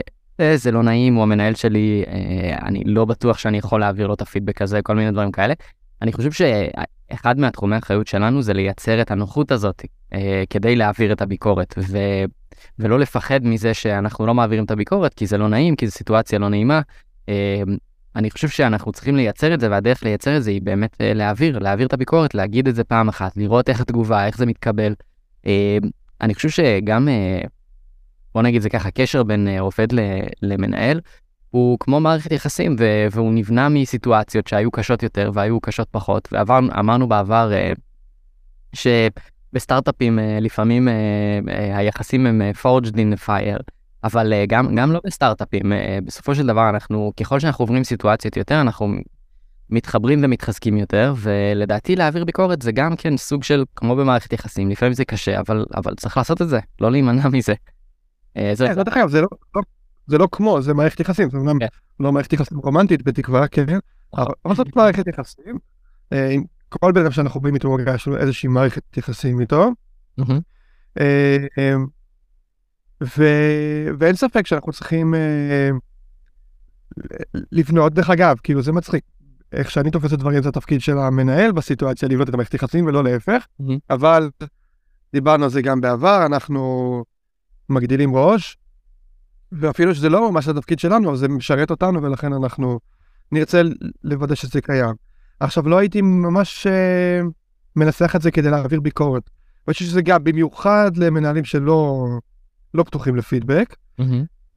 זה 0.55 0.71
לא 0.71 0.83
נעים, 0.83 1.15
הוא 1.15 1.23
המנהל 1.23 1.55
שלי, 1.55 2.03
אה, 2.07 2.57
אני 2.67 2.83
לא 2.85 3.05
בטוח 3.05 3.37
שאני 3.37 3.57
יכול 3.57 3.79
להעביר 3.79 4.07
לו 4.07 4.13
את 4.13 4.21
הפידבק 4.21 4.61
הזה, 4.61 4.81
כל 4.81 4.95
מיני 4.95 5.11
דברים 5.11 5.31
כאלה. 5.31 5.53
אני 6.01 6.13
חושב 6.13 6.31
שאחד 6.31 7.39
מהתחומי 7.39 7.75
האחריות 7.75 8.07
שלנו 8.07 8.41
זה 8.41 8.53
לייצר 8.53 9.01
את 9.01 9.11
הנוחות 9.11 9.51
הזאת 9.51 9.85
אה, 10.13 10.43
כדי 10.49 10.75
להעביר 10.75 11.13
את 11.13 11.21
הביקורת, 11.21 11.75
ו... 11.77 11.97
ולא 12.79 12.99
לפחד 12.99 13.45
מזה 13.45 13.73
שאנחנו 13.73 14.25
לא 14.25 14.33
מעבירים 14.33 14.65
את 14.65 14.71
הביקורת, 14.71 15.13
כי 15.13 15.27
זה 15.27 15.37
לא 15.37 15.47
נעים, 15.49 15.75
כי 15.75 15.87
זו 15.87 15.91
סיטואציה 15.91 16.39
לא 16.39 16.49
נעימה. 16.49 16.81
אה, 17.29 17.61
אני 18.15 18.31
חושב 18.31 18.47
שאנחנו 18.47 18.91
צריכים 18.91 19.15
לייצר 19.15 19.53
את 19.53 19.59
זה, 19.59 19.71
והדרך 19.71 20.03
לייצר 20.03 20.37
את 20.37 20.43
זה 20.43 20.51
היא 20.51 20.61
באמת 20.61 20.97
אה, 21.01 21.13
להעביר, 21.13 21.59
להעביר 21.59 21.87
את 21.87 21.93
הביקורת, 21.93 22.35
להגיד 22.35 22.67
את 22.67 22.75
זה 22.75 22.83
פעם 22.83 23.09
אחת, 23.09 23.37
לראות 23.37 23.69
איך 23.69 23.81
התגובה, 23.81 24.25
איך 24.25 24.37
זה 24.37 24.45
מתקבל. 24.45 24.93
אני 26.21 26.35
חושב 26.35 26.49
שגם, 26.49 27.07
בוא 28.33 28.41
נגיד 28.41 28.61
זה 28.61 28.69
ככה, 28.69 28.91
קשר 28.91 29.23
בין 29.23 29.47
עובד 29.59 29.87
למנהל, 30.41 31.01
הוא 31.51 31.77
כמו 31.79 31.99
מערכת 31.99 32.31
יחסים, 32.31 32.75
והוא 33.11 33.33
נבנה 33.33 33.69
מסיטואציות 33.69 34.47
שהיו 34.47 34.71
קשות 34.71 35.03
יותר 35.03 35.31
והיו 35.33 35.59
קשות 35.59 35.87
פחות, 35.91 36.27
ואמרנו 36.31 37.07
בעבר 37.07 37.51
אה, 37.53 37.71
שבסטארט-אפים 38.73 40.19
אה, 40.19 40.37
לפעמים 40.41 40.87
אה, 40.87 41.77
היחסים 41.77 42.25
הם 42.25 42.41
forged 42.61 42.93
in 42.93 43.27
fire, 43.27 43.61
אבל 44.03 44.33
גם, 44.47 44.75
גם 44.75 44.91
לא 44.91 44.99
בסטארט-אפים, 45.05 45.71
בסופו 46.05 46.35
של 46.35 46.47
דבר 46.47 46.69
אנחנו, 46.69 47.11
ככל 47.19 47.39
שאנחנו 47.39 47.63
עוברים 47.63 47.83
סיטואציות 47.83 48.37
יותר, 48.37 48.61
אנחנו 48.61 48.93
מתחברים 49.69 50.23
ומתחזקים 50.23 50.77
יותר, 50.77 51.13
ולדעתי 51.17 51.95
להעביר 51.95 52.25
ביקורת 52.25 52.61
זה 52.61 52.71
גם 52.71 52.95
כן 52.95 53.17
סוג 53.17 53.43
של, 53.43 53.63
כמו 53.75 53.95
במערכת 53.95 54.33
יחסים, 54.33 54.69
לפעמים 54.69 54.93
זה 54.93 55.05
קשה, 55.05 55.39
אבל, 55.39 55.65
אבל 55.75 55.95
צריך 55.95 56.17
לעשות 56.17 56.41
את 56.41 56.49
זה, 56.49 56.59
לא 56.81 56.91
להימנע 56.91 57.27
מזה. 57.27 57.53
אגב, 58.97 59.09
זה 59.09 59.21
לא, 59.21 59.27
לא 59.55 59.61
זה 60.09 60.17
לא 60.17 60.27
כמו, 60.31 60.61
זה 60.61 60.73
מערכת 60.73 60.99
יחסים, 60.99 61.29
זה 61.29 61.37
כן. 61.59 61.67
לא 61.99 62.11
מערכת 62.11 62.33
יחסים 62.33 62.57
רומנטית 62.57 63.03
בתקווה, 63.03 63.47
כן, 63.47 63.65
נכון. 64.13 64.33
אבל 64.45 64.55
זאת 64.55 64.75
מערכת 64.75 65.07
יחסים. 65.07 65.57
אה, 66.13 66.29
עם 66.29 66.43
כל 66.69 66.91
בן 66.91 67.01
אדם 67.01 67.11
שאנחנו 67.11 67.39
באים 67.39 67.55
איתו, 67.55 67.77
יש 67.95 68.07
לנו 68.07 68.17
איזושהי 68.17 68.49
מערכת 68.49 68.97
יחסים 68.97 69.41
איתו. 69.41 69.71
אה, 70.99 71.37
אה, 71.57 71.75
ואין 73.99 74.15
ספק 74.15 74.47
שאנחנו 74.47 74.71
צריכים 74.71 75.13
לבנות, 77.51 77.93
דרך 77.93 78.09
אגב, 78.09 78.37
כאילו 78.43 78.61
זה 78.61 78.71
מצחיק. 78.71 79.03
איך 79.51 79.71
שאני 79.71 79.91
תופס 79.91 80.13
את 80.13 80.19
דברים 80.19 80.43
זה 80.43 80.49
התפקיד 80.49 80.81
של 80.81 80.97
המנהל 80.97 81.51
בסיטואציה 81.51 82.09
לבנות 82.09 82.29
את 82.29 82.33
המערכת 82.33 82.53
יחסים 82.53 82.85
ולא 82.85 83.03
להפך, 83.03 83.45
אבל 83.89 84.29
דיברנו 85.13 85.43
על 85.43 85.49
זה 85.49 85.61
גם 85.61 85.81
בעבר, 85.81 86.25
אנחנו 86.25 87.03
מגדילים 87.69 88.15
ראש, 88.15 88.57
ואפילו 89.51 89.95
שזה 89.95 90.09
לא 90.09 90.31
ממש 90.31 90.47
התפקיד 90.47 90.79
שלנו, 90.79 91.15
זה 91.15 91.27
משרת 91.27 91.71
אותנו, 91.71 92.03
ולכן 92.03 92.33
אנחנו 92.33 92.79
נרצה 93.31 93.61
לוודא 94.03 94.35
שזה 94.35 94.61
קיים. 94.61 94.95
עכשיו, 95.39 95.69
לא 95.69 95.77
הייתי 95.77 96.01
ממש 96.01 96.67
uh, 96.67 97.25
מנסח 97.75 98.15
את 98.15 98.21
זה 98.21 98.31
כדי 98.31 98.49
להעביר 98.49 98.79
ביקורת. 98.79 99.29
אני 99.67 99.73
חושב 99.73 99.85
שזה 99.85 100.01
גם 100.01 100.23
במיוחד 100.23 100.91
למנהלים 100.97 101.45
שלא 101.45 102.07
לא 102.73 102.83
פתוחים 102.83 103.15
לפידבק, 103.15 103.75
mm-hmm. 104.01 104.03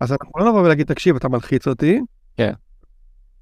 אז 0.01 0.13
אנחנו 0.13 0.33
לא 0.37 0.49
נבוא 0.49 0.61
ולהגיד, 0.61 0.87
תקשיב, 0.87 1.17
אתה 1.17 1.29
מלחיץ 1.29 1.69
אותי, 1.69 2.01
כן. 2.37 2.53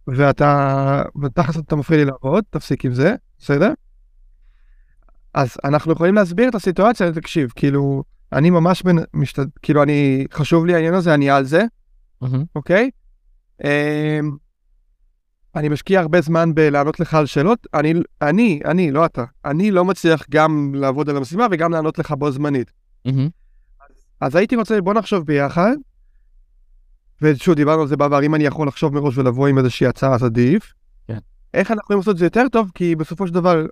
ואתה, 0.06 1.02
ותכלס 1.22 1.56
אתה 1.56 1.76
מפריע 1.76 1.98
לי 1.98 2.04
לעבוד, 2.04 2.44
תפסיק 2.50 2.84
עם 2.84 2.94
זה, 2.94 3.14
בסדר? 3.38 3.72
אז 5.34 5.56
אנחנו 5.64 5.92
יכולים 5.92 6.14
להסביר 6.14 6.48
את 6.48 6.54
הסיטואציה, 6.54 7.12
תקשיב, 7.12 7.52
כאילו, 7.56 8.02
אני 8.32 8.50
ממש 8.50 8.82
בין, 8.82 8.98
משת... 9.14 9.38
כאילו 9.62 9.82
אני, 9.82 10.26
חשוב 10.32 10.66
לי 10.66 10.74
העניין 10.74 10.94
הזה, 10.94 11.14
אני 11.14 11.30
על 11.30 11.44
זה, 11.44 11.64
אוקיי? 12.54 12.90
Mm-hmm. 13.62 13.62
Okay? 13.62 13.62
Um, 13.62 14.36
אני 15.56 15.68
משקיע 15.68 16.00
הרבה 16.00 16.20
זמן 16.20 16.54
בלענות 16.54 17.00
לך 17.00 17.14
על 17.14 17.26
שאלות, 17.26 17.66
אני, 17.74 17.94
אני, 18.22 18.60
אני, 18.64 18.90
לא 18.90 19.04
אתה, 19.04 19.24
אני 19.44 19.70
לא 19.70 19.84
מצליח 19.84 20.26
גם 20.30 20.74
לעבוד 20.74 21.10
על 21.10 21.16
המשימה 21.16 21.46
וגם 21.50 21.72
לענות 21.72 21.98
לך 21.98 22.10
בו 22.10 22.30
זמנית. 22.30 22.72
Mm-hmm. 23.08 23.10
אז, 23.90 24.06
אז 24.20 24.36
הייתי 24.36 24.56
רוצה, 24.56 24.80
בוא 24.80 24.94
נחשוב 24.94 25.26
ביחד, 25.26 25.76
ושוב, 27.22 27.54
דיברנו 27.54 27.82
על 27.82 27.88
זה 27.88 27.96
בעבר, 27.96 28.22
אם 28.22 28.34
אני 28.34 28.44
יכול 28.44 28.68
לחשוב 28.68 28.94
מראש 28.94 29.18
ולבוא 29.18 29.48
עם 29.48 29.58
איזושהי 29.58 29.86
הצעה, 29.86 30.14
אז 30.14 30.22
עדיף. 30.22 30.72
כן. 31.08 31.18
איך 31.54 31.70
אנחנו 31.70 31.82
יכולים 31.84 31.98
לעשות 31.98 32.12
את 32.14 32.18
זה 32.18 32.26
יותר 32.26 32.48
טוב? 32.52 32.70
כי 32.74 32.96
בסופו 32.96 33.26
של 33.26 33.34
דבר, 33.34 33.66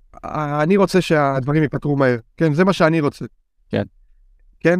אני 0.62 0.76
רוצה 0.76 1.00
שהדברים 1.00 1.62
ייפתרו 1.62 1.96
מהר. 1.96 2.18
כן, 2.36 2.54
זה 2.54 2.64
מה 2.64 2.72
שאני 2.72 3.00
רוצה. 3.00 3.24
כן. 3.68 3.82
כן? 4.60 4.78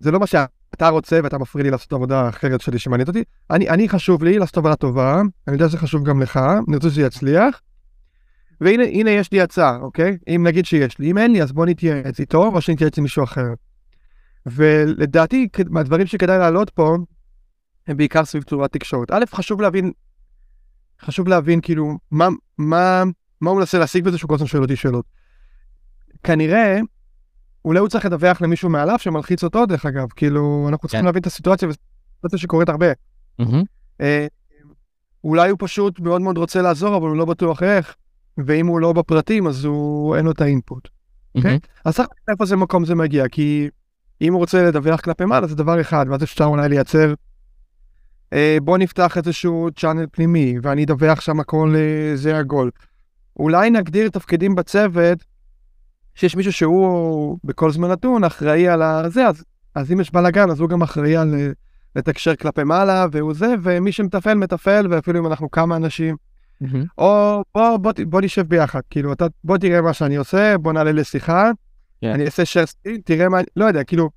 זה 0.00 0.10
לא 0.10 0.20
מה 0.20 0.26
שאתה 0.26 0.88
רוצה 0.88 1.20
ואתה 1.24 1.38
מפריע 1.38 1.64
לי 1.64 1.70
לעשות 1.70 1.92
עבודה 1.92 2.28
אחרת 2.28 2.60
שלי 2.60 2.78
שמעניינת 2.78 3.08
אותי. 3.08 3.24
אני, 3.50 3.68
אני 3.68 3.88
חשוב 3.88 4.24
לי 4.24 4.38
לעשות 4.38 4.56
עבודה 4.56 4.76
טובה, 4.76 5.22
אני 5.48 5.54
יודע 5.54 5.68
שזה 5.68 5.78
חשוב 5.78 6.04
גם 6.04 6.22
לך, 6.22 6.36
אני 6.68 6.76
רוצה 6.76 6.90
שזה 6.90 7.02
יצליח. 7.02 7.60
והנה 8.60 8.84
הנה 8.84 9.10
יש 9.10 9.32
לי 9.32 9.40
הצעה, 9.40 9.76
אוקיי? 9.76 10.18
אם 10.28 10.46
נגיד 10.46 10.66
שיש 10.66 10.98
לי, 10.98 11.10
אם 11.10 11.18
אין 11.18 11.32
לי 11.32 11.42
אז 11.42 11.52
בוא 11.52 11.66
נתייעץ 11.66 12.20
איתו 12.20 12.46
או 12.46 12.60
שנתייעץ 12.60 12.98
עם 12.98 13.04
מישהו 13.04 13.24
אחר. 13.24 13.46
ולדעתי 14.46 15.48
מהדברים 15.70 16.06
שכדאי 16.06 16.38
להעלות 16.38 16.70
פה 16.70 16.96
הם 17.86 17.96
בעיקר 17.96 18.24
סביב 18.24 18.42
צורת 18.42 18.72
תקשורת. 18.72 19.10
א', 19.10 19.24
חשוב 19.34 19.60
להבין, 19.60 19.92
חשוב 21.00 21.28
להבין 21.28 21.60
כאילו 21.60 21.98
מה, 22.10 22.28
מה, 22.58 23.02
מה 23.40 23.50
הוא 23.50 23.58
מנסה 23.58 23.78
להשיג 23.78 24.04
בזה 24.04 24.18
שהוא 24.18 24.28
כל 24.28 24.34
הזמן 24.34 24.46
שואל 24.46 24.62
אותי 24.62 24.76
שאלות. 24.76 25.04
כנראה 26.22 26.78
אולי 27.66 27.78
הוא 27.78 27.88
צריך 27.88 28.04
לדווח 28.04 28.42
למישהו 28.42 28.70
מעליו 28.70 28.98
שמלחיץ 28.98 29.44
אותו 29.44 29.66
דרך 29.66 29.86
אגב, 29.86 30.08
כאילו 30.16 30.66
אנחנו 30.68 30.88
צריכים 30.88 31.00
כן. 31.00 31.06
להבין 31.06 31.20
את 31.20 31.26
הסיטואציה 31.26 31.68
וסיטואציה 31.68 32.38
שקורית 32.38 32.68
הרבה. 32.68 32.86
אה, 34.00 34.26
אולי 35.24 35.50
הוא 35.50 35.58
פשוט 35.60 36.00
מאוד 36.00 36.20
מאוד 36.20 36.38
רוצה 36.38 36.62
לעזור 36.62 36.96
אבל 36.96 37.08
הוא 37.08 37.16
לא 37.16 37.24
בטוח 37.24 37.62
איך, 37.62 37.94
ואם 38.38 38.66
הוא 38.66 38.80
לא 38.80 38.92
בפרטים 38.92 39.46
אז 39.46 39.64
הוא 39.64 40.16
אין 40.16 40.24
לו 40.24 40.30
את 40.30 40.40
האינפוט. 40.40 40.88
אוקיי? 41.34 41.58
אז 41.84 41.94
צריך 41.94 42.08
לדעת 42.08 42.28
איפה 42.28 42.46
זה 42.46 42.56
מקום 42.56 42.84
זה 42.84 42.94
מגיע, 42.94 43.28
כי 43.28 43.68
אם 44.20 44.32
הוא 44.32 44.40
רוצה 44.40 44.62
לדווח 44.62 45.00
כלפי 45.00 45.24
מעלה 45.24 45.46
זה 45.46 45.56
דבר 45.56 45.80
אחד, 45.80 46.06
ואז 46.10 46.22
אפשר 46.22 46.44
אולי 46.44 46.68
לייצר, 46.68 47.14
אה, 48.32 48.58
בוא 48.62 48.78
נפתח 48.78 49.16
איזשהו 49.16 49.68
צ'אנל 49.76 50.06
פנימי 50.12 50.56
ואני 50.62 50.84
אדווח 50.84 51.20
שם 51.20 51.40
הכל 51.40 51.74
אה, 51.76 52.16
זה 52.16 52.38
הגול. 52.38 52.70
אולי 53.38 53.70
נגדיר 53.70 54.08
תפקידים 54.08 54.54
בצוות 54.54 55.24
שיש 56.16 56.36
מישהו 56.36 56.52
שהוא 56.52 57.38
בכל 57.44 57.70
זמן 57.70 57.90
נתון 57.90 58.24
אחראי 58.24 58.68
על 58.68 58.82
הזה, 58.82 59.26
אז, 59.26 59.44
אז 59.74 59.92
אם 59.92 60.00
יש 60.00 60.10
בלאגן 60.10 60.50
אז 60.50 60.60
הוא 60.60 60.68
גם 60.68 60.82
אחראי 60.82 61.16
על 61.16 61.34
אה, 61.34 61.50
לתקשר 61.96 62.36
כלפי 62.36 62.64
מעלה 62.64 63.06
והוא 63.12 63.34
זה, 63.34 63.54
ומי 63.62 63.92
שמתפעל 63.92 64.38
מתפעל, 64.38 64.86
ואפילו 64.90 65.20
אם 65.20 65.26
אנחנו 65.26 65.50
כמה 65.50 65.76
אנשים. 65.76 66.16
Mm-hmm. 66.62 66.66
או 66.98 67.42
בוא, 67.54 67.76
בוא, 67.76 67.92
בוא 68.06 68.20
נשב 68.20 68.42
ביחד, 68.42 68.80
כאילו 68.90 69.12
אתה 69.12 69.26
בוא 69.44 69.58
תראה 69.58 69.80
מה 69.82 69.92
שאני 69.92 70.16
עושה, 70.16 70.58
בוא 70.58 70.72
נעלה 70.72 70.92
לשיחה, 70.92 71.50
yeah. 71.50 72.08
אני 72.14 72.24
אעשה 72.24 72.42
screen, 72.64 72.98
תראה 73.04 73.28
מה, 73.28 73.38
לא 73.56 73.64
יודע, 73.64 73.84
כאילו, 73.84 74.10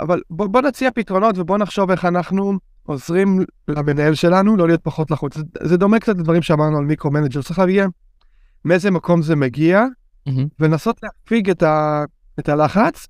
אבל 0.00 0.20
בוא, 0.30 0.46
בוא 0.46 0.60
נציע 0.60 0.90
פתרונות 0.90 1.38
ובוא 1.38 1.58
נחשוב 1.58 1.90
איך 1.90 2.04
אנחנו 2.04 2.58
עוזרים 2.82 3.44
למנהל 3.68 4.14
שלנו 4.14 4.56
לא 4.56 4.66
להיות 4.66 4.80
פחות 4.84 5.10
לחוץ. 5.10 5.36
זה, 5.36 5.42
זה 5.62 5.76
דומה 5.76 5.98
קצת 5.98 6.16
לדברים 6.16 6.42
שאמרנו 6.42 6.78
על 6.78 6.84
micro-manager, 6.84 7.42
צריך 7.42 7.58
להגיע 7.58 7.86
מאיזה 8.64 8.90
מקום 8.90 9.22
זה 9.22 9.36
מגיע, 9.36 9.84
mm-hmm. 10.28 10.48
ולנסות 10.60 11.00
להפיג 11.02 11.50
את, 11.50 11.62
ה, 11.62 12.04
את 12.38 12.48
הלחץ. 12.48 13.06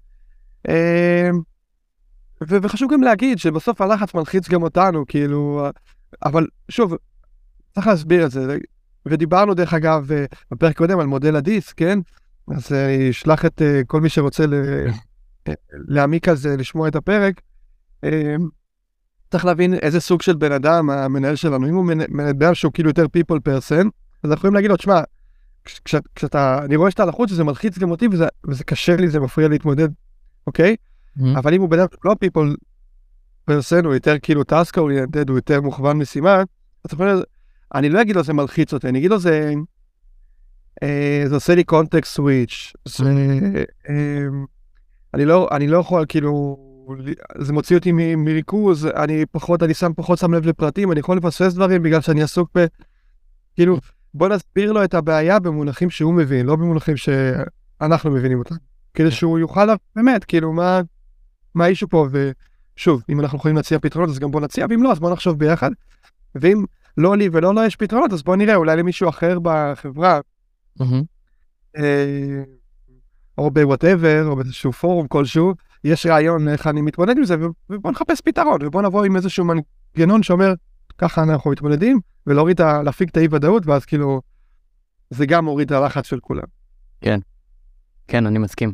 אה, 0.69 1.31
ו- 2.49 2.57
וחשוב 2.62 2.92
גם 2.92 3.02
להגיד 3.02 3.38
שבסוף 3.38 3.81
הלחץ 3.81 4.14
מלחיץ 4.14 4.49
גם 4.49 4.62
אותנו, 4.62 5.04
כאילו, 5.07 5.66
אבל 6.25 6.47
שוב, 6.69 6.95
צריך 7.75 7.87
להסביר 7.87 8.26
את 8.26 8.31
זה. 8.31 8.59
ודיברנו 9.07 9.54
דרך 9.54 9.75
אגב 9.75 10.12
אה, 10.12 10.25
בפרק 10.50 10.76
קודם 10.76 11.00
על 11.00 11.07
מודל 11.07 11.37
הדיסק, 11.37 11.75
כן? 11.76 11.99
אז 12.49 12.73
אני 12.73 13.11
אשלח 13.11 13.45
את 13.45 13.62
uh, 13.62 13.87
כל 13.87 14.00
מי 14.00 14.09
שרוצה 14.09 14.47
ל- 14.47 14.87
להעמיק 15.73 16.28
על 16.28 16.37
זה, 16.37 16.57
לשמוע 16.57 16.88
את 16.88 16.97
הפרק. 16.97 17.40
Uh, 18.04 18.09
צריך 19.31 19.45
להבין 19.45 19.75
איזה 19.75 20.00
סוג 20.00 20.23
של 20.23 20.37
בן 20.37 20.52
אדם 20.52 20.90
המנהל 20.90 21.37
שלנו. 21.37 21.69
אם 21.69 21.75
הוא 21.75 21.87
בן 22.37 22.54
שהוא 22.54 22.73
כאילו 22.73 22.90
יותר 22.90 23.04
people 23.04 23.37
person, 23.37 23.87
אז 24.23 24.31
אנחנו 24.31 24.35
יכולים 24.35 24.54
להגיד 24.54 24.71
לו, 24.71 24.76
תשמע, 24.76 25.00
כש, 25.64 25.95
כשאתה, 26.14 26.64
אני 26.64 26.76
רואה 26.76 26.90
שאתה 26.90 27.04
לחוץ 27.04 27.33
וזה 27.33 27.45
מלחיץ 27.45 27.78
גם 27.78 27.90
אותי 27.90 28.09
וזה, 28.12 28.26
וזה 28.49 28.64
קשה 28.64 28.97
לי, 28.97 29.09
זה 29.09 29.21
מפריע 29.21 29.49
להתמודד, 29.49 29.88
אוקיי? 30.47 30.76
Mm-hmm. 31.19 31.38
אבל 31.38 31.54
אם 31.54 31.61
הוא 31.61 31.69
בן 31.69 31.78
אדם 31.78 31.88
לא 32.04 32.16
people 32.25 32.57
person, 33.50 33.85
הוא 33.85 33.95
יותר 33.95 34.19
כאילו 34.23 34.42
task 34.42 34.76
oriented, 34.76 35.28
הוא 35.28 35.37
יותר 35.37 35.61
מוכוון 35.61 35.99
משימה, 35.99 36.42
אז 36.85 36.92
יכול, 36.92 37.25
אני 37.75 37.88
לא 37.88 38.02
אגיד 38.02 38.16
לו 38.16 38.23
זה 38.23 38.33
מלחיץ 38.33 38.75
אותי, 38.75 38.88
אני 38.88 38.99
אגיד 38.99 39.11
לו 39.11 39.19
זה, 39.19 39.52
אה, 40.83 41.25
זה 41.26 41.35
עושה 41.35 41.54
לי 41.54 41.62
context 41.73 42.19
switch, 42.19 42.73
זה, 42.88 43.04
אה, 43.88 44.26
אני 45.14 45.25
לא, 45.25 45.49
אני 45.52 45.69
לא 45.69 45.78
יכול 45.78 46.04
כאילו, 46.09 46.57
זה 47.38 47.52
מוציא 47.52 47.76
אותי 47.76 47.92
מריכוז, 48.16 48.87
אני 48.87 49.26
פחות, 49.26 49.62
אני 49.62 49.75
שם 49.75 49.92
פחות 49.97 50.19
שם 50.19 50.35
לב 50.35 50.47
לפרטים, 50.47 50.92
אני 50.92 51.00
יכול 51.00 51.16
לפספס 51.16 51.54
דברים 51.54 51.83
בגלל 51.83 52.00
שאני 52.00 52.23
עסוק 52.23 52.50
ב... 52.54 52.66
כאילו, 53.54 53.78
בוא 54.14 54.28
נסביר 54.28 54.73
לו 54.73 54.85
את 54.85 54.95
הבעיה 54.95 55.38
במונחים 55.38 55.90
שהוא 55.90 56.14
מבין, 56.14 56.47
לא 56.47 56.57
במונחים 56.57 56.95
שאנחנו 56.97 58.11
מבינים 58.11 58.38
אותם. 58.38 58.54
כדי 58.95 59.11
כן. 59.11 59.16
שהוא 59.16 59.38
יוכל 59.38 59.69
באמת, 59.97 60.25
כאילו, 60.25 60.52
מה, 60.52 60.81
מה 61.54 61.64
האישו 61.64 61.88
פה, 61.88 62.07
ושוב, 62.76 63.02
אם 63.09 63.21
אנחנו 63.21 63.38
יכולים 63.38 63.57
להציע 63.57 63.78
פתרונות, 63.78 64.11
אז 64.11 64.19
גם 64.19 64.31
בוא 64.31 64.40
נציע, 64.40 64.66
ואם 64.71 64.83
לא, 64.83 64.92
אז 64.92 64.99
בוא 64.99 65.12
נחשוב 65.12 65.38
ביחד. 65.38 65.71
ואם 66.35 66.64
לא 66.97 67.16
לי 67.16 67.28
ולא 67.33 67.54
לו 67.54 67.64
יש 67.64 67.76
פתרונות, 67.76 68.12
אז 68.12 68.23
בוא 68.23 68.37
נראה, 68.37 68.54
אולי 68.54 68.76
למישהו 68.76 69.09
אחר 69.09 69.38
בחברה 69.42 70.21
אה, 71.76 72.42
או 73.38 73.50
בוואטאבר, 73.50 74.26
או 74.26 74.37
באיזשהו 74.37 74.73
פורום 74.73 75.09
כלשהו, 75.09 75.54
יש 75.85 76.07
רעיון 76.07 76.49
איך 76.49 76.66
אני 76.66 76.81
מתמודד 76.81 77.16
עם 77.16 77.25
זה, 77.25 77.37
ובוא 77.71 77.90
נחפש 77.90 78.21
פתרון, 78.21 78.59
ובוא 78.62 78.83
נבוא 78.83 79.04
עם 79.04 79.16
איזשהו 79.16 79.45
מנגנון 79.45 80.23
שאומר, 80.23 80.54
ככה 81.03 81.23
אנחנו 81.23 81.51
מתמודדים, 81.51 82.01
ולהוריד, 82.27 82.61
להפיק 82.61 83.11
את 83.11 83.17
האי 83.17 83.29
ודאות, 83.31 83.67
ואז 83.67 83.85
כאילו, 83.85 84.21
זה 85.11 85.27
גם 85.27 85.45
מוריד 85.45 85.73
את 85.73 85.79
הלחץ 85.79 86.07
של 86.07 86.21
כולם. 86.21 86.43
כן, 87.01 87.21
כן, 88.09 88.27
אני 88.27 88.39
מסכים. 88.39 88.73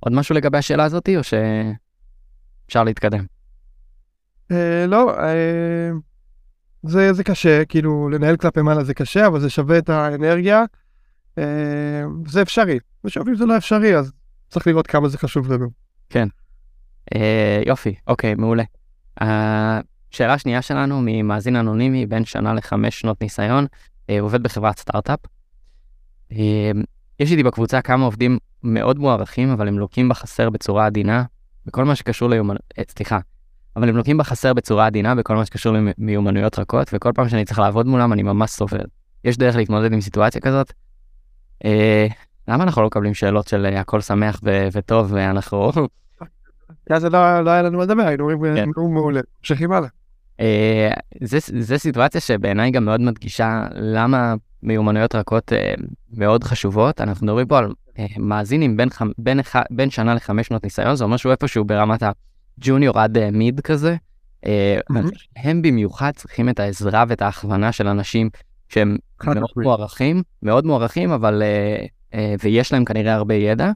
עוד 0.00 0.12
משהו 0.12 0.34
לגבי 0.34 0.58
השאלה 0.58 0.84
הזאתי, 0.84 1.16
או 1.16 1.20
שאפשר 1.22 2.84
להתקדם? 2.84 3.24
אה, 4.50 4.86
לא, 4.88 5.18
אה, 5.18 5.90
זה, 6.82 7.12
זה 7.12 7.24
קשה, 7.24 7.64
כאילו, 7.64 8.08
לנהל 8.08 8.36
כלפי 8.36 8.62
מעלה 8.62 8.84
זה 8.84 8.94
קשה, 8.94 9.26
אבל 9.26 9.40
זה 9.40 9.50
שווה 9.50 9.78
את 9.78 9.88
האנרגיה. 9.88 10.64
אה, 11.38 12.02
זה 12.26 12.42
אפשרי. 12.42 12.78
ושוב, 13.04 13.28
אם 13.28 13.36
זה 13.36 13.46
לא 13.46 13.56
אפשרי, 13.56 13.96
אז 13.96 14.12
צריך 14.48 14.66
לראות 14.66 14.86
כמה 14.86 15.08
זה 15.08 15.18
חשוב 15.18 15.52
לנו. 15.52 15.68
כן. 16.10 16.28
אה, 17.14 17.62
יופי, 17.66 17.94
אוקיי, 18.06 18.34
מעולה. 18.34 18.64
השאלה 20.12 20.34
השנייה 20.34 20.62
שלנו 20.62 21.00
ממאזין 21.02 21.56
אנונימי, 21.56 22.06
בין 22.06 22.24
שנה 22.24 22.54
לחמש 22.54 23.00
שנות 23.00 23.20
ניסיון, 23.20 23.66
אה, 24.10 24.20
עובד 24.20 24.42
בחברת 24.42 24.78
סטארט-אפ. 24.78 25.18
אה, 26.32 26.70
יש 27.20 27.30
איתי 27.30 27.42
בקבוצה 27.42 27.82
כמה 27.82 28.04
עובדים 28.04 28.38
מאוד 28.62 28.98
מוערכים, 28.98 29.50
אבל 29.50 29.68
הם 29.68 29.78
לוקים 29.78 30.08
בחסר 30.08 30.50
בצורה 30.50 30.86
עדינה, 30.86 31.24
בכל 31.66 31.84
מה 31.84 31.94
שקשור 31.94 32.30
ליומנ... 32.30 32.56
אה, 32.78 32.82
סליחה, 32.88 33.18
אבל 33.76 33.88
הם 33.88 33.96
לוקים 33.96 34.18
בחסר 34.18 34.54
בצורה 34.54 34.86
עדינה 34.86 35.14
בכל 35.14 35.36
מה 35.36 35.46
שקשור 35.46 35.72
למיומנויות 35.98 36.58
רכות, 36.58 36.90
וכל 36.92 37.12
פעם 37.14 37.28
שאני 37.28 37.44
צריך 37.44 37.58
לעבוד 37.58 37.86
מולם 37.86 38.12
אני 38.12 38.22
ממש 38.22 38.50
סובל. 38.50 38.84
יש 39.24 39.36
דרך 39.36 39.56
להתמודד 39.56 39.92
עם 39.92 40.00
סיטואציה 40.00 40.40
כזאת? 40.40 40.72
למה 42.48 42.64
אנחנו 42.64 42.82
לא 42.82 42.86
מקבלים 42.86 43.14
שאלות 43.14 43.48
של 43.48 43.66
הכל 43.66 44.00
שמח 44.00 44.40
ו- 44.44 44.68
וטוב 44.72 45.12
ואנחנו... 45.12 45.72
כי 46.86 46.94
אז 46.94 47.04
לא, 47.04 47.40
לא 47.40 47.50
היה 47.50 47.62
לנו 47.62 47.78
מה 47.78 47.84
לדבר, 47.84 48.02
היינו 48.02 48.30
אומרים, 48.30 48.56
כן. 48.56 48.68
מעולה, 48.76 49.20
ממשיכים 49.40 49.72
הלאה. 49.72 49.88
אה, 50.40 50.90
זה 51.60 51.78
סיטואציה 51.78 52.20
שבעיניי 52.20 52.70
גם 52.70 52.84
מאוד 52.84 53.00
מדגישה 53.00 53.66
למה 53.74 54.34
מיומנויות 54.62 55.14
רכות 55.14 55.52
מאוד 56.12 56.44
חשובות. 56.44 57.00
אנחנו 57.00 57.26
מדברים 57.26 57.46
פה 57.46 57.58
על 57.58 57.72
מאזינים 58.16 58.76
בין, 58.76 58.88
בין, 59.18 59.40
בין 59.70 59.90
שנה 59.90 60.14
לחמש 60.14 60.46
שנות 60.46 60.64
ניסיון, 60.64 60.96
זה 60.96 61.04
אומר 61.04 61.16
שהוא 61.16 61.32
איפשהו 61.32 61.64
ברמת 61.64 62.02
הג'וניור 62.02 62.98
עד 62.98 63.30
מיד 63.30 63.60
כזה. 63.60 63.96
הם 65.36 65.62
במיוחד 65.62 66.10
צריכים 66.16 66.48
את 66.48 66.60
העזרה 66.60 67.04
ואת 67.08 67.22
ההכוונה 67.22 67.72
של 67.72 67.88
אנשים 67.88 68.30
שהם 68.68 68.96
מאוד 69.24 69.50
מוערכים, 69.56 70.22
מאוד 70.42 70.66
מוערכים, 70.66 71.10
אבל, 71.10 71.42
ויש 72.42 72.72
להם 72.72 72.84
כנראה 72.84 73.14
הרבה 73.14 73.34
ידע, 73.34 73.70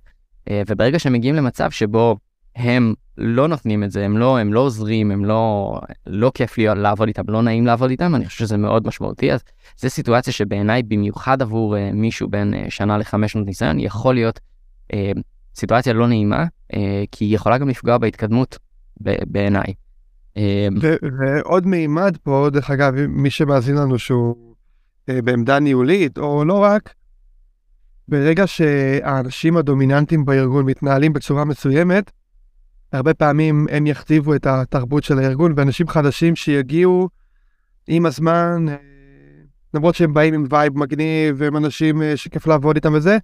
וברגע 0.51 0.99
שהם 0.99 1.13
מגיעים 1.13 1.35
למצב 1.35 1.71
שבו 1.71 2.17
הם 2.57 2.95
לא 3.19 3.49
נותנים 3.49 3.85
את 3.85 3.91
זה, 3.91 4.05
הם 4.05 4.19
לא, 4.19 4.39
הם 4.39 4.53
לא 4.53 4.61
עוזרים, 4.61 5.11
הם 5.11 5.25
לא, 5.25 5.75
לא 6.07 6.33
כיף 6.35 6.59
לי 6.59 6.67
לעבוד 6.67 7.09
איתם, 7.09 7.23
לא 7.29 7.43
נעים 7.43 7.67
לעבוד 7.67 7.91
איתם, 7.91 8.15
אני 8.15 8.27
חושב 8.27 8.39
שזה 8.39 8.57
מאוד 8.57 8.87
משמעותי. 8.87 9.33
אז 9.33 9.41
זו 9.77 9.91
סיטואציה 9.91 10.33
שבעיניי, 10.33 10.83
במיוחד 10.83 11.43
עבור 11.43 11.77
uh, 11.77 11.79
מישהו 11.93 12.29
בין 12.29 12.55
uh, 12.55 12.71
שנה 12.71 12.99
לחמש 12.99 13.33
שנות 13.33 13.47
ניסיון, 13.47 13.81
יכול 13.81 14.15
להיות 14.15 14.41
uh, 14.93 14.95
סיטואציה 15.55 15.93
לא 15.93 16.09
נעימה, 16.09 16.45
uh, 16.45 16.77
כי 17.13 17.25
היא 17.25 17.35
יכולה 17.35 17.59
גם 17.59 17.69
לפגוע 17.69 17.99
בהתקדמות 17.99 18.59
בעיניי. 19.27 19.75
ועוד 21.21 21.67
מימד 21.67 22.17
פה, 22.23 22.49
דרך 22.53 22.71
אגב, 22.71 22.95
מי 23.09 23.31
שמאזין 23.31 23.77
לנו 23.77 23.99
שהוא 23.99 24.55
אה, 25.09 25.23
בעמדה 25.23 25.59
ניהולית, 25.59 26.19
או 26.19 26.45
לא 26.45 26.59
רק, 26.59 26.95
ברגע 28.09 28.47
שהאנשים 28.47 29.57
הדומיננטיים 29.57 30.25
בארגון 30.25 30.67
מתנהלים 30.67 31.13
בצורה 31.13 31.45
מסוימת, 31.45 32.11
הרבה 32.93 33.15
פעמים 33.15 33.67
הם 33.71 33.87
יכתיבו 33.87 34.35
את 34.35 34.47
התרבות 34.47 35.05
של 35.05 35.19
הארגון, 35.19 35.53
ואנשים 35.57 35.89
חדשים 35.89 36.37
שיגיעו 36.37 37.09
עם 37.87 38.07
הזמן, 38.07 38.67
אה, 38.69 38.77
למרות 39.75 39.95
שהם 39.95 40.15
באים 40.15 40.35
עם 40.35 40.45
וייב 40.51 40.79
מגניב, 40.79 41.37
והם 41.39 41.57
אנשים 41.57 42.03
אה, 42.03 42.17
שכיף 42.17 42.47
לעבוד 42.47 42.77
איתם 42.77 42.95
וזה, 42.95 43.19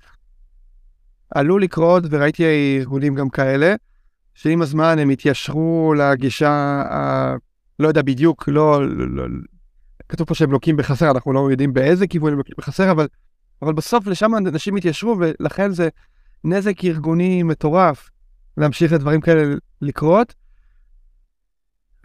עלול 1.34 1.62
לקרות, 1.62 2.04
וראיתי 2.10 2.44
ארגונים 2.78 3.14
גם 3.14 3.28
כאלה, 3.28 3.74
שעם 4.34 4.62
הזמן 4.62 4.98
הם 4.98 5.10
התיישרו 5.10 5.94
לגישה, 5.98 6.50
ה... 6.90 7.34
לא 7.78 7.88
יודע 7.88 8.02
בדיוק, 8.02 8.48
לא, 8.48 8.88
לא, 8.88 9.06
לא, 9.08 9.38
כתוב 10.08 10.26
פה 10.26 10.34
שהם 10.34 10.52
לוקים 10.52 10.76
בחסר, 10.76 11.10
אנחנו 11.10 11.32
לא 11.32 11.50
יודעים 11.50 11.72
באיזה 11.72 12.06
כיוון 12.06 12.32
הם 12.32 12.38
לוקים 12.38 12.54
בחסר, 12.58 12.90
אבל, 12.90 13.06
אבל 13.62 13.72
בסוף 13.72 14.06
לשם 14.06 14.34
אנשים 14.34 14.76
התיישרו, 14.76 15.16
ולכן 15.18 15.70
זה 15.70 15.88
נזק 16.44 16.84
ארגוני 16.84 17.42
מטורף 17.42 18.10
להמשיך 18.56 18.92
לדברים 18.92 19.20
כאלה 19.20 19.54
לקרות. 19.82 20.34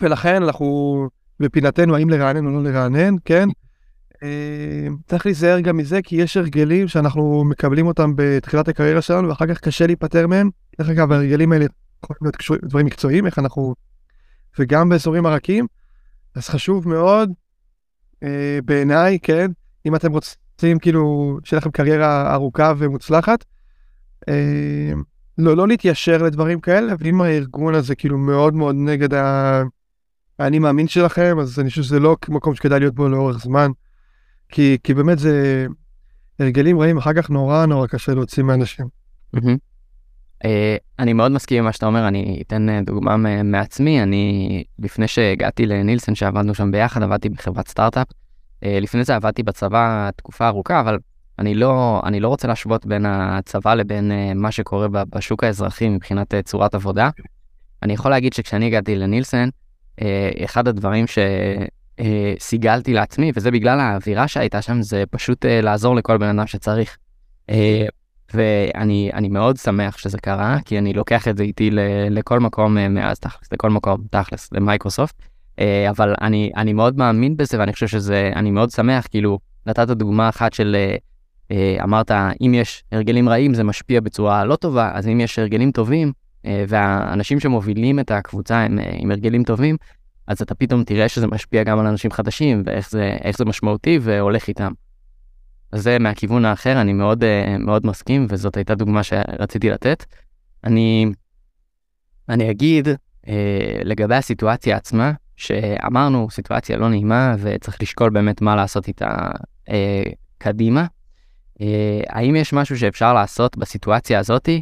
ולכן 0.01 0.43
אנחנו 0.43 1.07
בפינתנו 1.39 1.95
האם 1.95 2.09
לרענן 2.09 2.45
או 2.45 2.51
לא 2.51 2.63
לרענן, 2.63 3.15
כן? 3.25 3.49
אה, 4.23 4.87
צריך 5.07 5.25
להיזהר 5.25 5.59
גם 5.59 5.77
מזה, 5.77 5.99
כי 6.03 6.15
יש 6.15 6.37
הרגלים 6.37 6.87
שאנחנו 6.87 7.43
מקבלים 7.45 7.87
אותם 7.87 8.11
בתחילת 8.15 8.67
הקריירה 8.67 9.01
שלנו, 9.01 9.29
ואחר 9.29 9.47
כך 9.47 9.59
קשה 9.59 9.87
להיפטר 9.87 10.27
מהם. 10.27 10.49
דרך 10.79 10.89
אגב, 10.89 11.11
ההרגלים 11.11 11.51
האלה 11.51 11.65
יכולים 12.03 12.19
להיות 12.21 12.35
קשורים 12.35 12.61
דברים 12.65 12.85
מקצועיים, 12.85 13.25
איך 13.25 13.39
אנחנו... 13.39 13.75
וגם 14.59 14.89
באזורים 14.89 15.25
הרכים, 15.25 15.67
אז 16.35 16.49
חשוב 16.49 16.87
מאוד 16.87 17.31
אה, 18.23 18.59
בעיניי, 18.65 19.19
כן, 19.19 19.51
אם 19.85 19.95
אתם 19.95 20.11
רוצים 20.11 20.79
כאילו 20.79 21.37
שיהיה 21.43 21.59
לכם 21.59 21.71
קריירה 21.71 22.33
ארוכה 22.33 22.73
ומוצלחת, 22.77 23.45
אה, 24.29 24.93
לא, 25.37 25.57
לא 25.57 25.67
להתיישר 25.67 26.23
לדברים 26.23 26.59
כאלה, 26.59 26.93
ואם 26.99 27.21
הארגון 27.21 27.75
הזה 27.75 27.95
כאילו 27.95 28.17
מאוד 28.17 28.53
מאוד 28.53 28.75
נגד. 28.75 29.09
האני 30.39 30.59
מאמין 30.59 30.87
שלכם, 30.87 31.37
אז 31.39 31.59
אני 31.59 31.69
חושב 31.69 31.83
שזה 31.83 31.99
לא 31.99 32.17
מקום 32.29 32.55
שכדאי 32.55 32.79
להיות 32.79 32.95
בו 32.95 33.09
לאורך 33.09 33.37
זמן, 33.37 33.71
כי, 34.49 34.77
כי 34.83 34.93
באמת 34.93 35.19
זה 35.19 35.65
הרגלים 36.39 36.79
רעים, 36.79 36.97
אחר 36.97 37.13
כך 37.13 37.29
נורא 37.29 37.65
נורא 37.65 37.87
קשה 37.87 38.13
להוציא 38.13 38.43
מאנשים. 38.43 38.85
Uh, 40.43 40.47
אני 40.99 41.13
מאוד 41.13 41.31
מסכים 41.31 41.57
עם 41.57 41.63
מה 41.63 41.71
שאתה 41.71 41.85
אומר, 41.85 42.07
אני 42.07 42.43
אתן 42.47 42.67
uh, 42.69 42.85
דוגמה 42.85 43.17
מעצמי, 43.43 44.03
אני 44.03 44.63
לפני 44.79 45.07
שהגעתי 45.07 45.65
לנילסון 45.65 46.15
שעבדנו 46.15 46.53
שם 46.53 46.71
ביחד, 46.71 47.03
עבדתי 47.03 47.29
בחברת 47.29 47.67
סטארט-אפ. 47.67 48.07
Uh, 48.09 48.67
לפני 48.81 49.03
זה 49.03 49.15
עבדתי 49.15 49.43
בצבא 49.43 50.09
תקופה 50.15 50.47
ארוכה, 50.47 50.79
אבל 50.79 50.97
אני 51.39 51.55
לא, 51.55 52.01
אני 52.05 52.19
לא 52.19 52.27
רוצה 52.27 52.47
להשוות 52.47 52.85
בין 52.85 53.05
הצבא 53.05 53.73
לבין 53.73 54.11
uh, 54.11 54.33
מה 54.35 54.51
שקורה 54.51 54.87
בשוק 54.87 55.43
האזרחי 55.43 55.89
מבחינת 55.89 56.33
uh, 56.33 56.37
צורת 56.41 56.75
עבודה. 56.75 57.09
אני 57.83 57.93
יכול 57.93 58.11
להגיד 58.11 58.33
שכשאני 58.33 58.65
הגעתי 58.65 58.95
לנילסון, 58.95 59.49
uh, 59.99 60.03
אחד 60.45 60.67
הדברים 60.67 61.05
שסיגלתי 62.39 62.93
לעצמי, 62.93 63.31
וזה 63.35 63.51
בגלל 63.51 63.79
האווירה 63.79 64.27
שהייתה 64.27 64.61
שם, 64.61 64.81
זה 64.81 65.03
פשוט 65.11 65.45
לעזור 65.45 65.95
לכל 65.95 66.17
בן 66.17 66.39
אדם 66.39 66.47
שצריך. 66.47 66.97
ואני 68.33 69.29
מאוד 69.29 69.57
שמח 69.57 69.97
שזה 69.97 70.17
קרה, 70.17 70.57
כי 70.65 70.77
אני 70.77 70.93
לוקח 70.93 71.27
את 71.27 71.37
זה 71.37 71.43
איתי 71.43 71.69
לכל 72.09 72.39
מקום 72.39 72.77
אה, 72.77 72.89
מאז 72.89 73.19
תכלס, 73.19 73.53
לכל 73.53 73.69
מקום 73.69 74.01
תכלס, 74.11 74.49
למייקרוסופט. 74.51 75.15
אה, 75.59 75.89
אבל 75.89 76.15
אני, 76.21 76.51
אני 76.55 76.73
מאוד 76.73 76.97
מאמין 76.97 77.37
בזה, 77.37 77.59
ואני 77.59 77.73
חושב 77.73 77.87
שזה, 77.87 78.31
אני 78.35 78.51
מאוד 78.51 78.69
שמח, 78.69 79.07
כאילו, 79.09 79.39
נתת 79.65 79.87
דוגמה 79.87 80.29
אחת 80.29 80.53
של, 80.53 80.75
אה, 80.79 80.95
אמרת, 81.83 82.11
אם 82.41 82.53
יש 82.53 82.83
הרגלים 82.91 83.29
רעים 83.29 83.53
זה 83.53 83.63
משפיע 83.63 84.01
בצורה 84.01 84.45
לא 84.45 84.55
טובה, 84.55 84.91
אז 84.93 85.07
אם 85.07 85.19
יש 85.19 85.39
הרגלים 85.39 85.71
טובים, 85.71 86.11
והאנשים 86.43 87.39
שמובילים 87.39 87.99
את 87.99 88.11
הקבוצה 88.11 88.57
הם 88.57 88.79
עם 88.93 89.11
הרגלים 89.11 89.43
טובים, 89.43 89.77
אז 90.27 90.41
אתה 90.41 90.55
פתאום 90.55 90.83
תראה 90.83 91.09
שזה 91.09 91.27
משפיע 91.27 91.63
גם 91.63 91.79
על 91.79 91.85
אנשים 91.87 92.11
חדשים, 92.11 92.63
ואיך 92.65 92.89
זה, 92.89 93.17
זה 93.37 93.45
משמעותי 93.45 93.99
והולך 94.01 94.47
איתם. 94.47 94.71
זה 95.75 95.99
מהכיוון 95.99 96.45
האחר, 96.45 96.81
אני 96.81 96.93
מאוד, 96.93 97.23
אה, 97.23 97.57
מאוד 97.59 97.85
מסכים, 97.85 98.25
וזאת 98.29 98.57
הייתה 98.57 98.75
דוגמה 98.75 99.03
שרציתי 99.03 99.69
לתת. 99.69 100.05
אני, 100.63 101.11
אני 102.29 102.51
אגיד 102.51 102.87
אה, 103.27 103.79
לגבי 103.83 104.15
הסיטואציה 104.15 104.77
עצמה, 104.77 105.11
שאמרנו, 105.35 106.27
סיטואציה 106.31 106.77
לא 106.77 106.89
נעימה, 106.89 107.35
וצריך 107.39 107.81
לשקול 107.81 108.09
באמת 108.09 108.41
מה 108.41 108.55
לעשות 108.55 108.87
איתה 108.87 109.31
אה, 109.69 110.03
קדימה. 110.37 110.85
אה, 111.61 112.01
האם 112.09 112.35
יש 112.35 112.53
משהו 112.53 112.77
שאפשר 112.77 113.13
לעשות 113.13 113.57
בסיטואציה 113.57 114.19
הזאתי? 114.19 114.61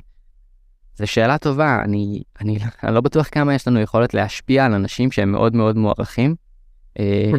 זו 0.96 1.08
שאלה 1.08 1.38
טובה, 1.38 1.82
אני, 1.84 2.24
אני, 2.42 2.58
אני 2.84 2.96
לא 2.96 3.02
בטוח 3.02 3.28
כמה 3.32 3.54
יש 3.54 3.68
לנו 3.68 3.80
יכולת 3.80 4.14
להשפיע 4.14 4.66
על 4.66 4.74
אנשים 4.74 5.12
שהם 5.12 5.32
מאוד 5.32 5.56
מאוד 5.56 5.78
מוערכים. 5.78 6.36
אה. 7.00 7.32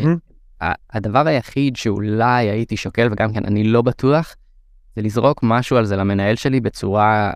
הדבר 0.91 1.27
היחיד 1.27 1.77
שאולי 1.77 2.51
הייתי 2.51 2.77
שוקל, 2.77 3.09
וגם 3.13 3.33
כן 3.33 3.45
אני 3.45 3.65
לא 3.65 3.83
בטוח, 3.83 4.35
זה 4.97 5.03
לזרוק 5.03 5.41
משהו 5.43 5.77
על 5.77 5.85
זה 5.85 5.97
למנהל 5.97 6.37
שלי 6.37 6.61
בצורה 6.61 7.33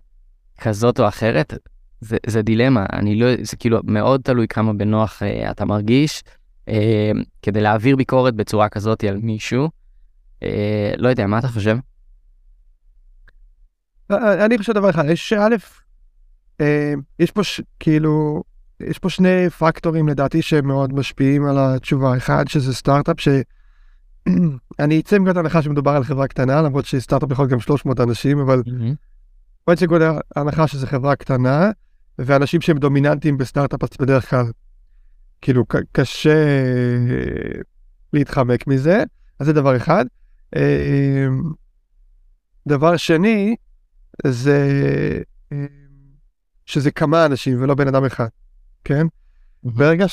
כזאת 0.60 1.00
או 1.00 1.08
אחרת. 1.08 1.54
זה, 2.00 2.16
זה 2.26 2.42
דילמה, 2.42 2.86
אני 2.92 3.20
לא, 3.20 3.26
זה 3.42 3.56
כאילו 3.56 3.80
מאוד 3.84 4.20
תלוי 4.24 4.48
כמה 4.48 4.72
בנוח 4.72 5.22
אה, 5.22 5.50
אתה 5.50 5.64
מרגיש, 5.64 6.22
אה, 6.68 7.10
כדי 7.42 7.60
להעביר 7.60 7.96
ביקורת 7.96 8.34
בצורה 8.34 8.68
כזאת 8.68 9.04
על 9.04 9.16
מישהו. 9.16 9.68
אה, 10.42 10.92
לא 10.96 11.08
יודע, 11.08 11.26
מה 11.26 11.38
אתה 11.38 11.48
חושב? 11.48 11.76
אני 14.10 14.58
חושב 14.58 14.72
דבר 14.72 14.90
אחד, 14.90 15.04
יש 15.08 15.32
א', 15.32 15.56
אה, 16.60 16.94
יש 17.18 17.30
פה 17.30 17.44
ש, 17.44 17.60
כאילו, 17.80 18.42
יש 18.80 18.98
פה 18.98 19.10
שני 19.10 19.50
פקטורים 19.50 20.08
לדעתי 20.08 20.42
שהם 20.42 20.66
מאוד 20.66 20.92
משפיעים 20.92 21.46
על 21.46 21.58
התשובה. 21.58 22.16
אחד, 22.16 22.48
שזה 22.48 22.74
סטארט-אפ 22.74 23.20
ש... 23.20 23.28
אני 24.78 25.00
אצא 25.00 25.18
מנקודת 25.18 25.36
הנחה 25.36 25.62
שמדובר 25.62 25.90
על 25.90 26.04
חברה 26.04 26.28
קטנה, 26.28 26.62
למרות 26.62 26.84
שסטארט-אפ 26.84 27.30
יכול 27.30 27.42
להיות 27.42 27.52
גם 27.52 27.60
300 27.60 28.00
אנשים, 28.00 28.38
אבל 28.38 28.62
בוא 29.66 29.74
נצא 29.74 29.84
מנקודת 29.84 30.14
הנחה 30.36 30.66
שזו 30.66 30.86
חברה 30.86 31.16
קטנה, 31.16 31.70
ואנשים 32.18 32.60
שהם 32.60 32.78
דומיננטיים 32.78 33.38
בסטארט-אפ 33.38 33.82
אז 33.82 33.88
בדרך 34.00 34.30
כלל, 34.30 34.46
כאילו 35.40 35.64
קשה 35.92 36.34
אה, 36.34 37.60
להתחמק 38.12 38.66
מזה, 38.66 39.02
אז 39.38 39.46
זה 39.46 39.52
דבר 39.52 39.76
אחד. 39.76 40.04
אה, 40.56 41.26
דבר 42.68 42.96
שני, 42.96 43.56
זה 44.26 44.68
אה, 45.52 45.66
שזה 46.66 46.90
כמה 46.90 47.26
אנשים 47.26 47.62
ולא 47.62 47.74
בן 47.74 47.88
אדם 47.88 48.04
אחד, 48.04 48.28
כן? 48.84 49.06
ברגע 49.62 50.06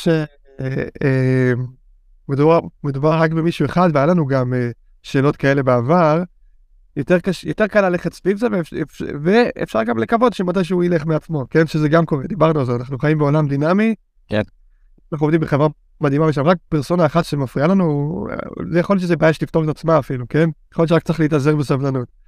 שמדובר 2.28 2.60
רק 3.04 3.32
במישהו 3.32 3.66
אחד, 3.66 3.90
והיה 3.94 4.06
לנו 4.06 4.26
גם 4.26 4.54
שאלות 5.04 5.36
כאלה 5.36 5.64
בעבר, 5.64 6.24
יותר, 6.96 7.20
קש, 7.20 7.44
יותר 7.44 7.68
קל 7.68 7.90
ללכת 7.90 8.14
סביב 8.14 8.38
זה, 8.38 8.48
ואפשר, 8.52 9.06
ואפשר 9.24 9.84
גם 9.84 9.98
לקוות 9.98 10.34
שמתי 10.34 10.64
שהוא 10.64 10.84
ילך 10.84 11.06
מעצמו, 11.06 11.46
כן? 11.50 11.68
שזה 11.68 11.90
גם 11.90 12.06
קורה, 12.06 12.24
דיברנו 12.28 12.60
על 12.60 12.66
זה, 12.66 12.76
אנחנו 12.76 12.98
חיים 13.00 13.18
בעולם 13.18 13.48
דינמי. 13.48 13.96
כן. 14.28 14.42
אנחנו 15.14 15.26
עובדים 15.26 15.42
בחברה 15.42 15.68
מדהימה, 16.02 16.30
יש 16.30 16.36
שם 16.36 16.44
רק 16.44 16.58
פרסונה 16.70 17.06
אחת 17.06 17.26
שמפריעה 17.26 17.68
לנו, 17.68 18.28
זה 18.72 18.80
יכול 18.80 18.96
להיות 18.96 19.04
שזה 19.04 19.16
בעיה 19.16 19.34
שתפתור 19.34 19.64
את 19.64 19.70
עצמה 19.70 20.00
אפילו, 20.00 20.26
כן? 20.30 20.50
יכול 20.74 20.84
להיות 20.84 20.90
שרק 20.90 21.04
צריך 21.04 21.20
להתאזר 21.20 21.56
בסבלנות. 21.56 22.21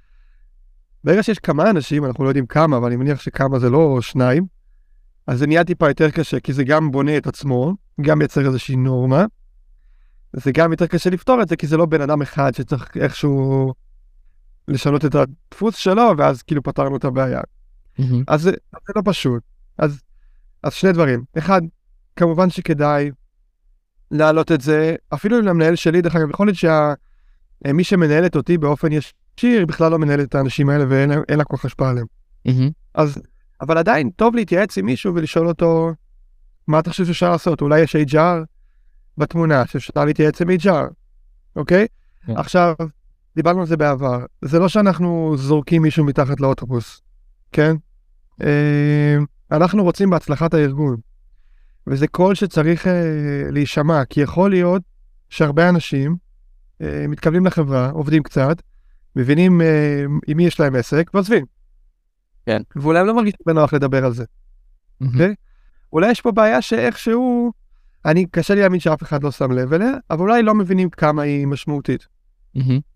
ברגע 1.04 1.22
שיש 1.22 1.38
כמה 1.38 1.70
אנשים, 1.70 2.04
אנחנו 2.04 2.24
לא 2.24 2.28
יודעים 2.28 2.46
כמה, 2.46 2.76
אבל 2.76 2.86
אני 2.86 2.96
מניח 2.96 3.20
שכמה 3.20 3.58
זה 3.58 3.70
לא 3.70 3.98
שניים, 4.00 4.46
אז 5.26 5.38
זה 5.38 5.46
נהיה 5.46 5.64
טיפה 5.64 5.88
יותר 5.88 6.10
קשה, 6.10 6.40
כי 6.40 6.52
זה 6.52 6.64
גם 6.64 6.90
בונה 6.90 7.16
את 7.16 7.26
עצמו, 7.26 7.74
גם 8.00 8.18
מייצר 8.18 8.46
איזושהי 8.46 8.76
נורמה. 8.76 9.24
זה 10.32 10.52
גם 10.52 10.70
יותר 10.70 10.86
קשה 10.86 11.10
לפתור 11.10 11.42
את 11.42 11.48
זה, 11.48 11.56
כי 11.56 11.66
זה 11.66 11.76
לא 11.76 11.86
בן 11.86 12.00
אדם 12.00 12.22
אחד 12.22 12.54
שצריך 12.54 12.96
איכשהו 12.96 13.72
לשנות 14.68 15.04
את 15.04 15.14
הדפוס 15.14 15.76
שלו, 15.76 16.12
ואז 16.18 16.42
כאילו 16.42 16.62
פתרנו 16.62 16.96
את 16.96 17.04
הבעיה. 17.04 17.40
Mm-hmm. 17.40 18.02
אז 18.28 18.42
זה, 18.42 18.50
זה 18.72 18.92
לא 18.96 19.02
פשוט. 19.04 19.42
אז, 19.78 20.00
אז 20.62 20.72
שני 20.72 20.92
דברים. 20.92 21.24
אחד, 21.38 21.62
כמובן 22.16 22.50
שכדאי 22.50 23.10
להעלות 24.10 24.52
את 24.52 24.60
זה, 24.60 24.96
אפילו 25.14 25.40
למנהל 25.40 25.76
שלי, 25.76 26.02
דרך 26.02 26.16
אגב, 26.16 26.30
יכול 26.30 26.46
להיות 26.46 26.58
שמי 26.58 27.84
שמנהלת 27.84 28.36
אותי 28.36 28.58
באופן 28.58 28.92
ישיר, 29.38 29.66
בכלל 29.66 29.90
לא 29.90 29.98
מנהלת 29.98 30.28
את 30.28 30.34
האנשים 30.34 30.68
האלה 30.68 30.84
ואין 30.88 31.38
לה 31.38 31.44
כל 31.44 31.56
כך 31.56 31.64
השפעה 31.64 31.90
עליהם. 31.90 32.06
Mm-hmm. 32.48 32.72
אז, 32.94 33.22
אבל 33.60 33.78
עדיין 33.78 34.10
טוב 34.10 34.34
להתייעץ 34.34 34.78
עם 34.78 34.86
מישהו 34.86 35.14
ולשאול 35.14 35.48
אותו, 35.48 35.92
מה 36.66 36.78
אתה 36.78 36.90
חושב 36.90 37.04
שאפשר 37.04 37.30
לעשות? 37.30 37.60
אולי 37.60 37.80
יש 37.80 37.96
HR 37.96 38.44
בתמונה 39.18 39.66
שאפשר 39.66 40.04
להתייעץ 40.04 40.42
עם 40.42 40.48
HR, 40.50 40.92
אוקיי? 41.56 41.84
Yeah. 41.84 42.26
כן. 42.26 42.36
עכשיו, 42.36 42.74
דיברנו 43.36 43.60
על 43.60 43.66
זה 43.66 43.76
בעבר, 43.76 44.24
זה 44.42 44.58
לא 44.58 44.68
שאנחנו 44.68 45.34
זורקים 45.36 45.82
מישהו 45.82 46.04
מתחת 46.04 46.40
לאוטובוס, 46.40 47.02
כן? 47.52 47.76
אה, 48.42 49.16
אנחנו 49.52 49.82
רוצים 49.82 50.10
בהצלחת 50.10 50.54
הארגון, 50.54 50.96
וזה 51.86 52.06
קול 52.06 52.34
שצריך 52.34 52.86
אה, 52.86 52.92
להישמע, 53.50 54.04
כי 54.04 54.20
יכול 54.20 54.50
להיות 54.50 54.82
שהרבה 55.28 55.68
אנשים 55.68 56.16
אה, 56.82 57.06
מתקבלים 57.08 57.46
לחברה, 57.46 57.90
עובדים 57.90 58.22
קצת, 58.22 58.62
מבינים 59.16 59.60
עם 60.26 60.36
מי 60.36 60.46
יש 60.46 60.60
להם 60.60 60.74
עסק, 60.74 61.10
ועוזבים. 61.14 61.44
כן. 62.46 62.62
ואולי 62.76 62.98
הם 62.98 63.06
לא 63.06 63.14
מרגישים 63.14 63.40
בנוח 63.46 63.72
לדבר 63.72 64.04
על 64.04 64.12
זה. 64.12 64.24
Mm-hmm. 65.02 65.34
אולי 65.92 66.10
יש 66.10 66.20
פה 66.20 66.32
בעיה 66.32 66.62
שאיכשהו, 66.62 67.52
אני, 68.04 68.26
קשה 68.26 68.54
לי 68.54 68.60
להאמין 68.60 68.80
שאף 68.80 69.02
אחד 69.02 69.22
לא 69.22 69.30
שם 69.30 69.52
לב 69.52 69.72
אליה, 69.72 69.92
אבל 70.10 70.20
אולי 70.20 70.42
לא 70.42 70.54
מבינים 70.54 70.90
כמה 70.90 71.22
היא 71.22 71.46
משמעותית. 71.46 72.06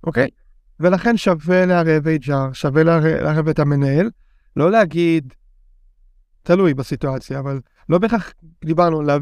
אוקיי? 0.04 0.24
Mm-hmm. 0.24 0.28
Okay? 0.28 0.38
ולכן 0.80 1.16
שווה 1.16 1.66
לערב 1.66 2.06
HR, 2.22 2.52
שווה 2.52 2.82
לערב 2.82 3.48
את 3.48 3.58
המנהל, 3.58 4.10
לא 4.56 4.70
להגיד, 4.70 5.34
תלוי 6.42 6.74
בסיטואציה, 6.74 7.38
אבל 7.38 7.60
לא 7.88 7.98
בהכרח 7.98 8.32
דיברנו 8.64 9.02
לה, 9.02 9.16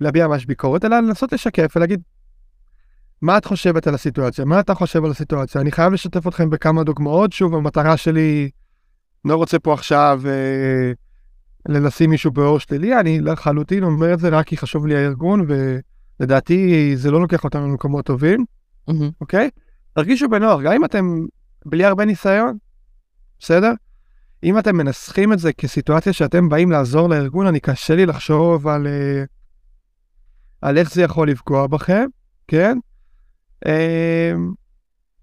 להביע 0.00 0.28
ממש 0.28 0.46
ביקורת, 0.46 0.84
אלא 0.84 1.00
לנסות 1.00 1.32
לשקף 1.32 1.72
ולהגיד, 1.76 2.02
מה 3.22 3.38
את 3.38 3.44
חושבת 3.44 3.86
על 3.86 3.94
הסיטואציה? 3.94 4.44
מה 4.44 4.60
אתה 4.60 4.74
חושב 4.74 5.04
על 5.04 5.10
הסיטואציה? 5.10 5.60
אני 5.60 5.72
חייב 5.72 5.92
לשתף 5.92 6.26
אתכם 6.26 6.50
בכמה 6.50 6.84
דוגמאות. 6.84 7.32
שוב, 7.32 7.54
המטרה 7.54 7.96
שלי, 7.96 8.50
לא 9.24 9.36
רוצה 9.36 9.58
פה 9.58 9.74
עכשיו 9.74 10.20
אה, 10.26 10.92
לשים 11.68 12.10
מישהו 12.10 12.30
באור 12.30 12.58
שלילי, 12.58 13.00
אני 13.00 13.20
לחלוטין 13.20 13.84
אומר 13.84 14.14
את 14.14 14.18
זה 14.20 14.28
רק 14.28 14.46
כי 14.46 14.56
חשוב 14.56 14.86
לי 14.86 14.96
הארגון, 14.96 15.46
ולדעתי 16.20 16.92
זה 16.96 17.10
לא 17.10 17.20
לוקח 17.20 17.44
אותנו 17.44 17.68
למקומות 17.68 18.06
טובים, 18.06 18.44
אוקיי? 19.20 19.46
Mm-hmm. 19.46 19.58
Okay? 19.58 19.62
תרגישו 19.94 20.28
בנוח, 20.28 20.60
גם 20.60 20.72
אם 20.72 20.84
אתם 20.84 21.26
בלי 21.66 21.84
הרבה 21.84 22.04
ניסיון, 22.04 22.56
בסדר? 23.38 23.72
אם 24.44 24.58
אתם 24.58 24.76
מנסחים 24.76 25.32
את 25.32 25.38
זה 25.38 25.52
כסיטואציה 25.52 26.12
שאתם 26.12 26.48
באים 26.48 26.70
לעזור 26.70 27.08
לארגון, 27.08 27.46
אני 27.46 27.60
קשה 27.60 27.94
לי 27.96 28.06
לחשוב 28.06 28.68
על, 28.68 28.86
uh, 28.86 29.26
על 30.60 30.78
איך 30.78 30.92
זה 30.92 31.02
יכול 31.02 31.30
לפגוע 31.30 31.66
בכם, 31.66 32.06
כן? 32.48 32.78
Uh, 33.64 33.68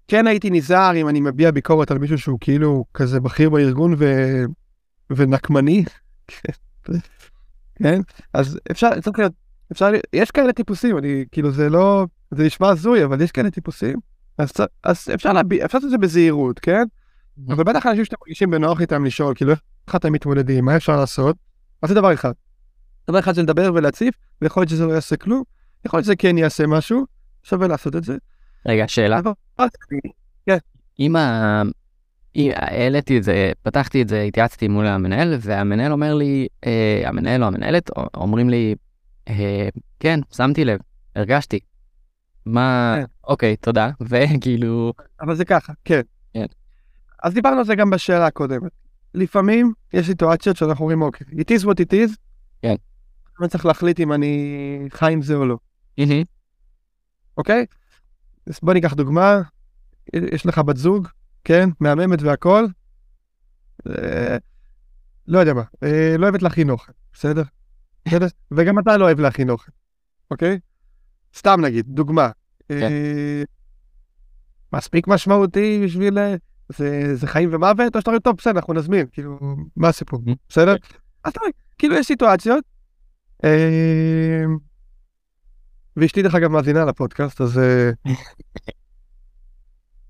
כן 0.08 0.26
הייתי 0.26 0.50
נזהר 0.50 0.96
אם 0.96 1.08
אני 1.08 1.20
מביע 1.20 1.50
ביקורת 1.50 1.90
על 1.90 1.98
מישהו 1.98 2.18
שהוא 2.18 2.38
כאילו 2.40 2.84
כזה 2.94 3.20
בכיר 3.20 3.50
בארגון 3.50 3.94
ו... 3.98 4.04
ונקמני, 5.10 5.84
כן? 7.74 8.00
אז 8.34 8.58
אפשר, 8.70 8.88
אפשר, 8.98 9.10
אפשר, 9.72 9.90
יש 10.12 10.30
כאלה 10.30 10.52
טיפוסים, 10.52 10.98
אני 10.98 11.24
כאילו 11.32 11.50
זה 11.50 11.68
לא, 11.68 12.06
זה 12.30 12.44
נשמע 12.44 12.68
הזוי, 12.68 13.04
אבל 13.04 13.20
יש 13.20 13.32
כאלה 13.32 13.50
טיפוסים 13.50 13.98
אז, 14.40 14.50
אז 14.84 15.08
אפשר 15.14 15.32
להביע, 15.32 15.64
אפשר 15.64 15.78
לעשות 15.78 15.86
את 15.86 15.90
זה 15.90 15.98
בזהירות, 15.98 16.58
כן? 16.58 16.84
אבל 17.48 17.64
בטח 17.64 17.86
אנשים 17.86 18.04
שאתם 18.04 18.16
מרגישים 18.20 18.50
בנוח 18.50 18.80
איתם 18.80 19.04
לשאול, 19.04 19.34
כאילו 19.34 19.52
איך 19.86 19.96
אתם 19.96 20.12
מתמודדים, 20.12 20.64
מה 20.64 20.76
אפשר 20.76 20.96
לעשות? 20.96 21.36
אז 21.82 21.88
זה 21.88 21.94
דבר 21.94 22.14
אחד. 22.14 22.32
דבר 23.08 23.18
אחד 23.18 23.34
זה 23.34 23.42
לדבר 23.42 23.70
ולהציף, 23.74 24.14
ויכול 24.42 24.60
להיות 24.60 24.70
שזה 24.70 24.86
לא 24.86 24.92
יעשה 24.92 25.16
כלום, 25.16 25.42
יכול 25.86 25.98
להיות 25.98 26.04
שזה 26.04 26.16
כן 26.16 26.38
יעשה 26.38 26.66
משהו, 26.66 27.06
שווה 27.42 27.68
לעשות 27.68 27.96
את 27.96 28.04
זה. 28.04 28.16
רגע, 28.66 28.88
שאלה. 28.88 29.20
כן. 30.46 30.58
אם 31.00 31.16
ה... 31.16 31.62
העליתי 32.36 33.18
את 33.18 33.22
זה, 33.22 33.52
פתחתי 33.62 34.02
את 34.02 34.08
זה, 34.08 34.22
התייעצתי 34.22 34.68
מול 34.68 34.86
המנהל, 34.86 35.34
והמנהל 35.40 35.92
אומר 35.92 36.14
לי, 36.14 36.46
אה, 36.66 37.02
המנהל 37.04 37.42
או 37.42 37.48
המנהלת 37.48 37.90
אומרים 38.14 38.50
לי, 38.50 38.74
אה, 39.28 39.68
כן, 40.00 40.20
שמתי 40.32 40.64
לב, 40.64 40.78
הרגשתי. 41.16 41.58
מה, 42.46 42.94
כן. 42.96 43.04
אוקיי, 43.24 43.56
תודה, 43.56 43.90
וכאילו... 44.08 44.92
אבל 45.20 45.34
זה 45.34 45.44
ככה, 45.44 45.72
כן. 45.84 46.00
כן. 46.34 46.46
אז 47.22 47.34
דיברנו 47.34 47.58
על 47.58 47.64
זה 47.64 47.74
גם 47.74 47.90
בשאלה 47.90 48.26
הקודמת. 48.26 48.72
לפעמים 49.14 49.72
יש 49.92 50.06
סיטואציות 50.06 50.56
שאנחנו 50.56 50.82
אומרים, 50.82 51.02
אוקיי, 51.02 51.26
it 51.30 51.60
is 51.60 51.64
what 51.64 51.74
it 51.74 51.92
is. 51.92 52.16
כן. 52.62 52.74
אני 53.40 53.48
צריך 53.48 53.66
להחליט 53.66 54.00
אם 54.00 54.12
אני 54.12 54.86
חי 54.90 55.12
עם 55.12 55.22
זה 55.22 55.34
או 55.34 55.46
לא. 55.46 55.56
אוקיי? 57.40 57.66
אז 58.46 58.60
בוא 58.62 58.74
ניקח 58.74 58.94
דוגמה, 58.94 59.40
יש 60.12 60.46
לך 60.46 60.58
בת 60.58 60.76
זוג, 60.76 61.08
כן, 61.44 61.68
מהממת 61.80 62.22
והכל, 62.22 62.66
אה, 63.88 64.36
לא 65.28 65.38
יודע 65.38 65.54
מה, 65.54 65.62
אה, 65.82 66.14
לא 66.18 66.26
אוהבת 66.26 66.42
להכין 66.42 66.70
אוכל, 66.70 66.92
בסדר? 67.12 67.42
בסדר? 68.04 68.26
וגם 68.50 68.78
אתה 68.78 68.96
לא 68.96 69.04
אוהב 69.04 69.20
להכין 69.20 69.50
אוכל, 69.50 69.72
אוקיי? 70.30 70.58
סתם 71.36 71.60
נגיד, 71.60 71.86
דוגמה. 71.88 72.30
כן. 72.68 72.82
אה, 72.82 73.42
מספיק 74.72 75.08
משמעותי 75.08 75.80
בשביל... 75.84 76.18
זה, 76.68 77.14
זה 77.14 77.26
חיים 77.26 77.48
ומוות, 77.52 77.96
או 77.96 78.00
שאתה 78.00 78.10
אומר, 78.10 78.20
טוב, 78.20 78.36
בסדר, 78.36 78.56
אנחנו 78.56 78.74
נזמין, 78.74 79.06
כאילו, 79.12 79.38
מה 79.76 79.88
הסיפור, 79.88 80.20
בסדר? 80.48 80.78
כן. 80.78 80.96
אז 81.24 81.32
תראי, 81.32 81.50
כאילו 81.78 81.94
יש 81.94 82.06
סיטואציות. 82.06 82.64
אה, 86.00 86.04
ואשתי 86.04 86.22
דרך 86.22 86.34
אגב 86.34 86.50
מאזינה 86.50 86.84
לפודקאסט, 86.84 87.40
אז... 87.40 87.60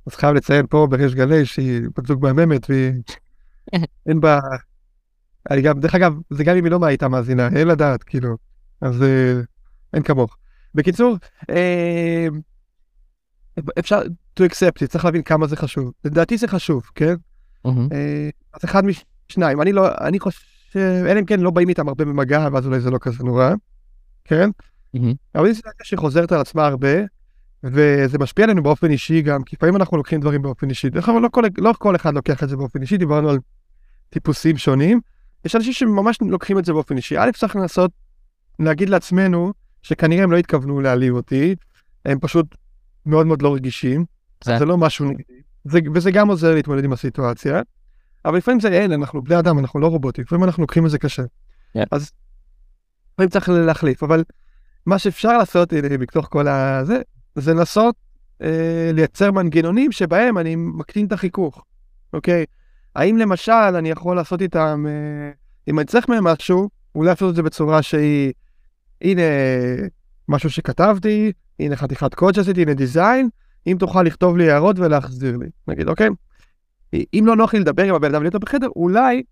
אז 0.07 0.15
חייב 0.15 0.35
לציין 0.35 0.67
פה 0.67 0.87
בריש 0.91 1.15
גלי 1.15 1.47
שהיא 1.47 1.83
בת 1.97 2.07
זוג 2.07 2.23
מהממת 2.23 2.71
והיא... 2.71 2.93
אין 4.09 4.21
בה... 4.21 4.41
אני 5.51 5.63
גם, 5.63 5.81
דרך 5.81 5.95
אגב, 5.95 6.15
זה 6.31 6.45
גם 6.45 6.57
אם 6.57 6.65
היא 6.65 6.73
לא 6.73 6.87
הייתה 6.87 7.09
מאזינה, 7.09 7.49
אין 7.57 7.69
לדעת, 7.69 8.03
כאילו, 8.03 8.37
אז 8.81 9.05
אין 9.93 10.03
כמוך. 10.03 10.37
בקיצור, 10.75 11.17
אה, 11.51 12.27
אפשר 13.79 14.01
to 14.41 14.43
accept 14.43 14.85
it, 14.85 14.87
צריך 14.89 15.05
להבין 15.05 15.23
כמה 15.23 15.47
זה 15.47 15.57
חשוב. 15.57 15.93
לדעתי 16.05 16.37
זה 16.37 16.49
חשוב, 16.49 16.83
כן? 16.95 17.15
אה, 17.93 18.29
אז 18.55 18.65
אחד 18.65 18.83
משניים, 18.85 19.63
אני 19.63 19.73
לא, 19.73 19.89
אני 20.01 20.19
חושב, 20.19 20.41
אלא 21.07 21.21
אם 21.21 21.25
כן 21.25 21.41
לא 21.41 21.51
באים 21.51 21.69
איתם 21.69 21.89
הרבה 21.89 22.05
במגע, 22.05 22.49
ואז 22.53 22.67
אולי 22.67 22.81
זה 22.81 22.91
לא 22.91 22.99
כזה 23.01 23.25
נורא, 23.25 23.51
כן? 24.25 24.51
אבל 25.35 25.49
זו 25.49 25.55
סיטואציה 25.55 25.85
שחוזרת 25.87 26.33
על 26.33 26.41
עצמה 26.41 26.67
הרבה, 26.67 26.89
וזה 27.65 28.19
משפיע 28.19 28.45
עלינו 28.45 28.63
באופן 28.63 28.91
אישי 28.91 29.23
גם, 29.23 29.43
כי 29.43 29.57
לפעמים 29.57 29.77
אנחנו 29.77 29.97
לוקחים 29.97 30.21
דברים 30.21 30.43
באופן 30.43 30.69
אישי. 30.71 30.91
דרך 30.91 31.09
אגב, 31.09 31.19
לא, 31.19 31.29
לא 31.59 31.73
כל 31.79 31.97
אחד 31.97 32.15
לוקח 32.15 32.43
את 32.43 32.49
זה 32.49 32.57
באופן 32.57 32.83
אישי, 32.83 32.97
דיברנו 32.97 33.31
על 33.31 33.39
טיפוסים 34.11 34.57
שונים. 34.57 35.01
יש 35.45 35.57
אנשים 35.57 35.73
שממש 35.73 36.19
לוקחים 36.21 36.59
את 36.59 36.65
זה 36.65 36.73
באופן 36.73 36.97
אישי. 36.97 37.19
א', 37.19 37.31
צריך 37.37 37.57
לנסות 37.57 37.91
להגיד 38.59 38.89
לעצמנו 38.89 39.53
שכנראה 39.83 40.25
הם 40.25 40.33
לא 40.33 40.37
התכוונו 40.37 40.81
להעליב 40.81 41.15
אותי, 41.15 41.55
הם 42.05 42.19
פשוט 42.21 42.47
מאוד 43.07 43.27
מאוד 43.27 43.43
לא 43.43 43.55
רגישים, 43.55 44.05
זה- 44.45 44.59
זה 44.59 44.65
לא 44.65 44.79
משהו 44.79 45.05
נגדי, 45.05 45.23
זה, 45.65 45.79
וזה 45.95 46.11
גם 46.11 46.29
עוזר 46.29 46.55
להתמודד 46.55 46.85
עם 46.85 46.93
הסיטואציה. 46.93 47.63
אבל 48.25 48.37
לפעמים 48.39 48.61
זה 48.61 48.69
אין, 48.69 48.93
אנחנו 48.93 49.23
בני 49.23 49.39
אדם, 49.39 49.59
אנחנו 49.59 49.81
לא 49.81 49.87
רובוטים, 49.87 50.25
לפעמים 50.25 50.45
אנחנו 50.45 50.61
לוקחים 50.63 50.87
את 50.87 50.91
זה 50.91 50.99
קשה. 50.99 51.23
כן. 51.75 51.85
אז 51.91 52.11
לפעמים 53.13 53.31
צריך 53.31 53.49
להחליף, 53.49 54.03
אבל 54.03 54.25
מה 54.87 54.99
שאפשר 54.99 55.39
לעשות 55.39 55.75
אה, 55.75 55.99
בתוך 55.99 56.27
כל 56.31 56.49
הזה, 56.49 57.01
זה 57.35 57.55
לנסות 57.55 57.95
אה, 58.43 58.91
לייצר 58.95 59.31
מנגנונים 59.31 59.93
שבהם 59.93 60.39
אני 60.39 60.57
מקטין 60.57 61.07
את 61.07 61.13
החיכוך, 61.13 61.65
אוקיי? 62.13 62.45
האם 62.97 63.17
למשל 63.17 63.53
אני 63.53 63.91
יכול 63.91 64.17
לעשות 64.17 64.43
איתם, 64.43 64.85
אה, 64.89 65.31
אם 65.69 65.79
אני 65.79 65.87
צריך 65.87 66.09
מהם 66.09 66.25
משהו, 66.25 66.69
אולי 66.95 67.09
לעשות 67.09 67.31
את 67.31 67.35
זה 67.35 67.43
בצורה 67.43 67.83
שהיא, 67.83 68.33
הנה 69.03 69.23
משהו 70.29 70.51
שכתבתי, 70.51 71.33
הנה 71.61 71.77
חתיכת 71.77 72.15
קוד 72.15 72.35
שעשיתי, 72.35 72.63
הנה 72.63 72.75
דיזיין, 72.75 73.29
אם 73.67 73.77
תוכל 73.79 74.03
לכתוב 74.03 74.37
לי 74.37 74.51
הערות 74.51 74.79
ולהחזיר 74.79 75.37
לי, 75.37 75.47
נגיד, 75.69 75.89
אוקיי? 75.89 76.09
אם 76.95 77.25
לא 77.27 77.37
נוח 77.37 77.55
לי 77.55 77.61
לדבר 77.61 77.83
עם 77.83 77.95
הבן 77.95 78.15
אדם 78.15 78.23
להיות 78.23 78.35
בחדר, 78.35 78.69
אולי, 78.77 79.23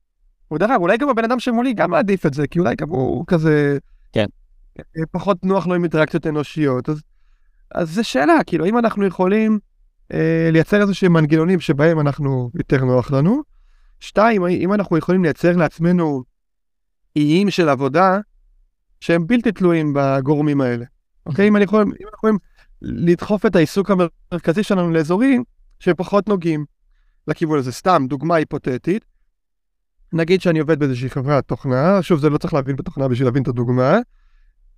הוא 0.49 0.59
דרך 0.59 0.71
אגב, 0.71 0.81
אולי 0.81 0.97
גם 0.97 1.09
הבן 1.09 1.25
אדם 1.25 1.41
שמולי 1.41 1.75
גם 1.75 1.91
מעדיף 1.91 2.27
את 2.27 2.35
זה, 2.35 2.47
כי 2.47 2.59
אולי 2.59 2.75
גם 2.77 2.89
הוא 2.89 3.25
כזה... 3.27 3.79
כן. 4.13 4.27
אה, 4.81 5.03
פחות 5.11 5.45
נוח 5.45 5.67
לו 5.67 5.75
עם 5.75 5.83
אינטראקציות 5.83 6.27
אנושיות. 6.27 6.89
אז, 6.89 7.03
אז 7.75 7.91
זו 7.91 8.05
שאלה, 8.05 8.39
כאילו, 8.47 8.67
אם 8.67 8.79
אנחנו 8.79 9.07
יכולים 9.07 9.59
אה, 10.13 10.49
לייצר 10.53 10.81
איזה 10.81 10.95
שהם 10.95 11.13
מנגנונים 11.13 11.61
שבהם 11.61 12.01
אנחנו, 12.01 12.51
יותר 12.55 12.85
נוח 12.85 13.11
לנו. 13.11 13.43
שתיים, 14.01 14.47
אם 14.47 14.73
אנחנו 14.73 14.99
יכולים 14.99 15.23
לייצר 15.23 15.57
לעצמנו 15.57 16.23
איים 17.17 17.51
של 17.51 17.69
עבודה 17.69 18.19
שהם 19.01 19.27
בלתי 19.27 19.53
תלויים 19.53 19.93
בגורמים 19.97 20.61
האלה. 20.61 20.85
אוקיי? 21.27 21.49
אם 21.49 21.57
אני 21.57 21.65
יכול, 21.65 21.83
אם 21.83 21.89
אנחנו 21.89 22.17
יכולים 22.17 22.39
לדחוף 22.83 23.47
את 23.47 23.57
העיסוק 23.57 23.91
המרכזי 23.91 24.63
שלנו 24.63 24.91
לאזורים 24.91 25.45
שהם 25.79 25.95
פחות 25.97 26.29
נוגעים 26.29 26.65
לכיוון 27.29 27.59
הזה. 27.59 27.73
סתם, 27.73 28.07
דוגמה 28.09 28.35
היפותטית. 28.35 29.05
נגיד 30.13 30.41
שאני 30.41 30.59
עובד 30.59 30.79
באיזושהי 30.79 31.11
חברת 31.11 31.49
תוכנה, 31.49 32.03
שוב, 32.03 32.21
זה 32.21 32.31
לא 32.31 32.39
צריך 32.39 32.55
להבין 32.55 32.77
בתוכנה 32.77 33.09
בשביל 33.09 33.29
להבין 33.29 33.43
את 33.43 33.49
הדוגמה, 33.49 33.99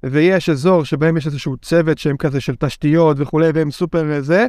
ויש 0.02 0.48
אזור 0.48 0.84
שבהם 0.84 1.16
יש 1.16 1.26
איזשהו 1.26 1.56
צוות 1.56 1.98
שהם 1.98 2.16
כזה 2.16 2.40
של 2.40 2.56
תשתיות 2.56 3.16
וכולי, 3.20 3.50
והם 3.54 3.70
סופר 3.70 4.12
אה, 4.12 4.20
זה, 4.20 4.46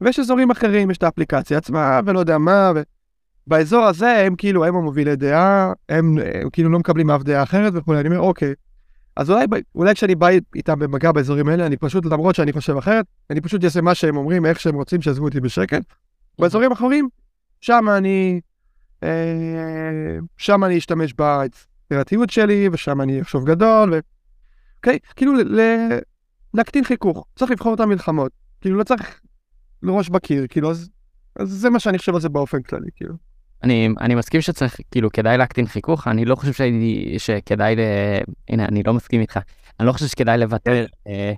ויש 0.00 0.18
אזורים 0.18 0.50
אחרים, 0.50 0.90
יש 0.90 0.98
את 0.98 1.02
האפליקציה 1.02 1.58
עצמה, 1.58 2.00
ולא 2.06 2.18
יודע 2.20 2.38
מה, 2.38 2.72
ובאזור 3.46 3.84
הזה 3.84 4.16
הם 4.16 4.36
כאילו, 4.36 4.64
הם 4.64 4.76
המובילי 4.76 5.16
דעה, 5.16 5.72
הם, 5.88 6.18
הם 6.34 6.50
כאילו 6.50 6.70
לא 6.70 6.78
מקבלים 6.78 7.10
אף 7.10 7.22
דעה 7.22 7.42
אחרת 7.42 7.72
וכולי, 7.76 8.00
אני 8.00 8.08
אומר, 8.08 8.20
אוקיי. 8.20 8.54
אז 9.16 9.30
אולי, 9.30 9.46
אולי 9.74 9.94
כשאני 9.94 10.14
בא 10.14 10.28
איתם 10.54 10.78
במגע 10.78 11.12
באזורים 11.12 11.48
האלה, 11.48 11.66
אני 11.66 11.76
פשוט, 11.76 12.04
למרות 12.04 12.34
שאני 12.34 12.52
חושב 12.52 12.76
אחרת, 12.76 13.06
אני 13.30 13.40
פשוט 13.40 13.64
אעשה 13.64 13.80
מה 13.80 13.94
שהם 13.94 14.16
אומרים, 14.16 14.46
איך 14.46 14.60
שהם 14.60 14.74
רוצים, 14.74 15.02
שיעזבו 15.02 15.24
אותי 15.24 15.40
בשקט. 15.40 15.82
באזורים 16.38 16.72
אחרים, 16.72 17.08
שם 17.60 17.84
אני, 17.96 18.40
אה, 19.02 19.08
שם 20.36 20.64
אני 20.64 20.78
אשתמש 20.78 21.14
ביצירתיות 21.14 22.30
שלי, 22.30 22.68
ושם 22.72 23.00
אני 23.00 23.20
אחשוב 23.22 23.44
גדול, 23.44 23.94
ו... 23.94 23.98
אוקיי? 24.78 24.98
כאילו 25.16 25.34
ל... 25.34 25.60
להקטין 26.54 26.84
חיכוך, 26.84 27.26
צריך 27.36 27.50
לבחור 27.50 27.74
את 27.74 27.80
המלחמות. 27.80 28.32
כאילו 28.60 28.78
לא 28.78 28.84
צריך 28.84 29.20
לראש 29.82 30.08
בקיר, 30.08 30.46
כאילו 30.48 30.70
אז, 30.70 30.90
אז 31.36 31.48
זה 31.48 31.70
מה 31.70 31.80
שאני 31.80 31.98
חושב 31.98 32.14
על 32.14 32.20
זה 32.20 32.28
באופן 32.28 32.62
כללי, 32.62 32.88
כאילו. 32.96 33.14
אני, 33.64 33.88
אני 34.00 34.14
מסכים 34.14 34.40
שצריך, 34.40 34.76
כאילו, 34.90 35.12
כדאי 35.12 35.38
להקטין 35.38 35.66
חיכוך, 35.66 36.08
אני 36.08 36.24
לא 36.24 36.34
חושב 36.34 36.52
שהייתי, 36.52 37.14
שכדאי 37.18 37.76
ל... 37.76 37.80
הנה, 38.48 38.64
אני 38.64 38.82
לא 38.82 38.94
מסכים 38.94 39.20
איתך. 39.20 39.38
אני 39.80 39.86
לא 39.86 39.92
חושב 39.92 40.06
שכדאי 40.06 40.38
לוותר, 40.38 40.86
אה, 41.06 41.32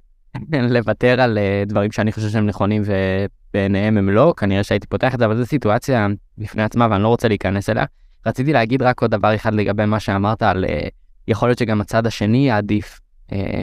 לוותר 0.68 1.20
על 1.20 1.38
אה, 1.38 1.62
דברים 1.66 1.92
שאני 1.92 2.12
חושב 2.12 2.28
שהם 2.28 2.46
נכונים 2.46 2.82
ובעיניהם 2.84 3.98
הם 3.98 4.08
לא, 4.08 4.34
כנראה 4.36 4.64
שהייתי 4.64 4.86
פותח 4.86 5.14
את 5.14 5.18
זה, 5.18 5.24
אבל 5.24 5.36
זו 5.36 5.46
סיטואציה 5.46 6.06
בפני 6.38 6.62
עצמה 6.62 6.88
ואני 6.90 7.02
לא 7.02 7.08
רוצה 7.08 7.28
להיכנס 7.28 7.70
אליה. 7.70 7.84
רציתי 8.26 8.52
להגיד 8.52 8.82
רק 8.82 9.02
עוד 9.02 9.10
דבר 9.10 9.34
אחד 9.34 9.54
לגבי 9.54 9.86
מה 9.86 10.00
שאמרת 10.00 10.42
על, 10.42 10.64
אה, 10.64 10.88
יכול 11.28 11.48
להיות 11.48 11.58
שגם 11.58 11.80
הצד 11.80 12.06
השני 12.06 12.48
יעדיף 12.48 13.00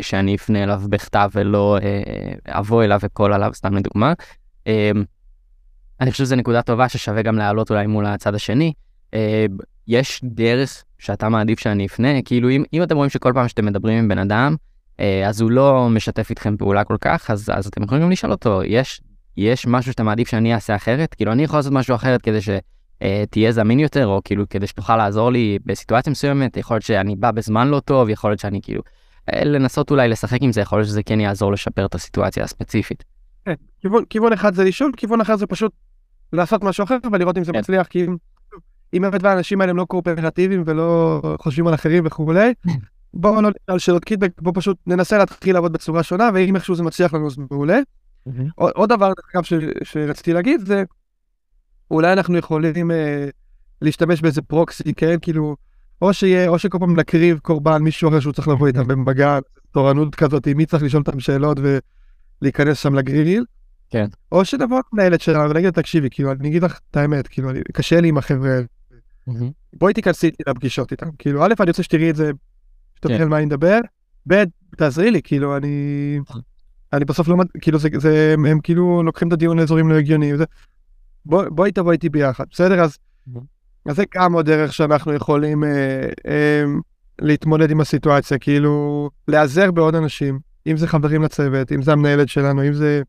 שאני 0.01 0.35
אפנה 0.35 0.63
אליו 0.63 0.81
בכתב 0.89 1.29
ולא 1.33 1.77
אה, 1.83 2.59
אבוא 2.59 2.83
אליו 2.83 2.99
וקול 3.03 3.33
עליו, 3.33 3.51
סתם 3.53 3.75
לדוגמה. 3.75 4.13
אה, 4.67 4.91
אני 6.01 6.11
חושב 6.11 6.23
שזו 6.23 6.35
נקודה 6.35 6.61
טובה 6.61 6.89
ששווה 6.89 7.21
גם 7.21 7.37
להעלות 7.37 7.69
אולי 7.69 7.87
מול 7.87 8.05
הצד 8.05 8.35
השני. 8.35 8.73
אה, 9.13 9.45
יש 9.87 10.21
דרך 10.23 10.83
שאתה 10.99 11.29
מעדיף 11.29 11.59
שאני 11.59 11.85
אפנה, 11.85 12.21
כאילו 12.25 12.49
אם, 12.49 12.63
אם 12.73 12.83
אתם 12.83 12.95
רואים 12.95 13.09
שכל 13.09 13.31
פעם 13.35 13.47
שאתם 13.47 13.65
מדברים 13.65 13.97
עם 13.97 14.07
בן 14.07 14.17
אדם, 14.17 14.55
אה, 14.99 15.27
אז 15.27 15.41
הוא 15.41 15.51
לא 15.51 15.89
משתף 15.89 16.29
איתכם 16.29 16.57
פעולה 16.57 16.83
כל 16.83 16.97
כך, 17.01 17.31
אז, 17.31 17.49
אז 17.53 17.67
אתם 17.67 17.83
יכולים 17.83 18.03
גם 18.03 18.11
לשאול 18.11 18.31
אותו, 18.31 18.63
יש, 18.63 19.01
יש 19.37 19.67
משהו 19.67 19.91
שאתה 19.91 20.03
מעדיף 20.03 20.29
שאני 20.29 20.53
אעשה 20.53 20.75
אחרת? 20.75 21.13
כאילו 21.13 21.31
אני 21.31 21.43
יכול 21.43 21.59
לעשות 21.59 21.73
משהו 21.73 21.95
אחרת 21.95 22.21
כדי 22.21 22.39
שתהיה 22.41 23.51
זמין 23.51 23.79
יותר, 23.79 24.07
או 24.07 24.21
כאילו 24.23 24.49
כדי 24.49 24.67
שתוכל 24.67 24.97
לעזור 24.97 25.31
לי 25.31 25.59
בסיטואציה 25.65 26.11
מסוימת, 26.11 26.57
יכול 26.57 26.75
להיות 26.75 26.83
שאני 26.83 27.15
בא 27.15 27.31
בזמן 27.31 27.67
לא 27.67 27.79
טוב, 27.79 28.09
יכול 28.09 28.29
להיות 28.31 28.39
שאני 28.39 28.59
כאילו, 28.63 28.81
אה, 28.81 28.91
לנסות 29.35 29.91
אולי 29.91 30.07
לשחק 30.07 30.37
עם 30.41 30.51
זה, 30.51 30.61
יכול 30.61 30.79
להיות 30.79 30.87
שזה 30.87 31.03
כן 31.03 31.19
יעזור 31.19 31.51
לשפר 31.51 31.85
את 31.85 31.95
הסיטואציה 31.95 32.43
הספציפית. 32.43 33.03
כן, 33.45 33.53
כיוון, 33.81 34.03
כיוון 34.09 34.33
אחד 34.33 34.53
זה 34.53 34.63
לשאול, 34.63 34.91
כיוון 34.97 35.21
אחר 35.21 35.37
זה 35.37 35.47
פשוט 35.47 35.71
לעשות 36.33 36.63
משהו 36.63 36.83
אחר 36.83 36.97
ולראות 37.13 37.37
אם 37.37 37.43
זה 37.43 37.51
כן. 37.51 37.59
מצליח, 37.59 37.87
כי 37.87 38.05
אם- 38.05 38.17
אם 38.93 39.01
באמת 39.01 39.23
האנשים 39.23 39.61
האלה 39.61 39.71
הם 39.71 39.77
לא 39.77 39.85
קואופרטיביים 39.85 40.63
ולא 40.65 41.21
חושבים 41.41 41.67
על 41.67 41.73
אחרים 41.73 42.03
וכולי, 42.05 42.53
בואו 43.13 43.41
לא 43.41 43.49
נשאל 43.49 43.79
שאלות 43.79 44.03
קיטבק, 44.05 44.31
בואו 44.41 44.53
פשוט 44.53 44.77
ננסה 44.87 45.17
להתחיל 45.17 45.53
לעבוד 45.55 45.73
בצורה 45.73 46.03
שונה, 46.03 46.29
ואם 46.33 46.55
איכשהו 46.55 46.75
זה 46.75 46.83
מצליח 46.83 47.13
לנו 47.13 47.27
אז 47.27 47.37
מעולה. 47.51 47.79
עוד, 48.55 48.89
דבר, 48.89 49.11
אגב, 49.33 49.43
שרציתי 49.83 50.33
להגיד 50.33 50.61
זה, 50.65 50.83
אולי 51.91 52.13
אנחנו 52.13 52.37
יכולים 52.37 52.91
אה, 52.91 53.27
להשתמש 53.81 54.21
באיזה 54.21 54.41
פרוקסי, 54.41 54.93
כן, 54.93 55.15
כאילו, 55.21 55.55
או 56.01 56.13
שיהיה, 56.13 56.47
או 56.49 56.59
שכל 56.59 56.77
פעם 56.79 56.99
נקריב 56.99 57.39
קורבן 57.39 57.81
מישהו 57.81 58.09
אחר 58.09 58.19
שהוא 58.19 58.33
צריך 58.33 58.47
לבוא 58.47 58.67
איתם 58.67 58.87
במגע, 58.87 59.39
תורנות 59.71 60.15
כזאת, 60.15 60.47
מי 60.47 60.65
צריך 60.65 60.83
לשאול 60.83 61.03
אותם 61.07 61.19
שאלות 61.19 61.57
ולהיכנס 62.41 62.79
שם 62.79 62.93
לגריל. 62.95 63.45
כן. 63.89 64.05
או 64.31 64.45
שתבוא 64.45 64.81
המנהלת 64.93 65.21
שלנו 65.21 65.49
ונגיד, 65.49 65.69
תקשיבי, 65.73 66.07
כאילו, 66.11 66.31
אני 66.31 66.47
אגיד 66.49 66.63
לך 66.63 66.79
את 66.91 66.97
האמת, 66.97 67.27
כאילו, 67.27 67.49
אני- 67.49 67.59
קשה 67.73 68.01
לי 68.01 68.07
עם 68.07 68.17
החבר'ה 68.17 68.49
האלה. 68.49 68.65
בואי 69.73 69.93
תיכנסי 69.93 70.27
איתי 70.27 70.43
לפגישות 70.47 70.91
איתם. 70.91 71.07
כאילו, 71.19 71.43
א', 71.45 71.53
אני 71.59 71.69
רוצה 71.69 71.83
שתראי 71.83 72.09
את 72.09 72.15
זה, 72.15 72.31
שתביני 72.95 73.17
כן. 73.17 73.23
על 73.23 73.29
מה 73.29 73.37
אני 73.37 73.45
מדבר, 73.45 73.79
ב', 74.27 74.43
תעזרי 74.77 75.11
לי, 75.11 75.21
כאילו, 75.21 75.57
אני... 75.57 76.19
אני 76.93 77.05
בסוף 77.05 77.27
לא, 77.27 77.37
מד- 77.37 77.47
כאילו, 77.61 77.79
זה, 77.79 77.89
זה, 77.97 78.31
הם, 78.33 78.45
הם 78.45 78.59
כאילו 78.61 79.03
לוקחים 79.03 79.27
את 79.27 79.33
הדיון 79.33 79.59
לאזורים 79.59 79.89
לא 79.89 79.95
הגיוניים. 79.95 80.35
בוא, 81.25 81.43
בואי 81.49 81.71
תבוא 81.71 81.91
איתי 81.91 82.09
ביחד, 82.09 82.45
בסדר? 82.51 82.81
אז, 82.81 82.97
Mhm. 83.27 83.39
אז 83.87 83.95
זה 83.95 84.03
גם 84.15 84.33
עוד 84.33 84.45
דרך 84.45 84.73
שאנחנו 84.73 85.13
יכולים 85.13 85.63
אה, 85.63 86.09
אה, 86.27 86.63
להתמודד 87.21 87.71
עם 87.71 87.81
הסיטואציה, 87.81 88.37
כאילו, 88.37 89.09
להיעזר 89.27 89.71
בעוד 89.71 89.95
אנשים, 89.95 90.39
אם 90.67 90.77
זה 90.77 90.87
חברים 90.87 91.23
לצוות, 91.23 91.71
אם 91.71 91.81
זה 91.81 91.91
המנהלת 91.91 92.29
שלנו, 92.29 92.67
אם 92.67 92.73
זה 92.73 93.01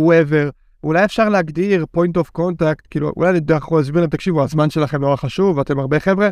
whoever. 0.00 0.50
אולי 0.84 1.04
אפשר 1.04 1.28
להגדיר 1.28 1.84
point 1.96 2.20
of 2.20 2.40
contact, 2.40 2.86
כאילו, 2.90 3.12
אולי 3.16 3.40
אנחנו 3.50 3.80
נסביר 3.80 4.00
להם, 4.00 4.10
תקשיבו, 4.10 4.42
הזמן 4.42 4.70
שלכם 4.70 5.00
נורא 5.00 5.16
חשוב, 5.16 5.58
אתם 5.58 5.78
הרבה 5.78 6.00
חבר'ה. 6.00 6.28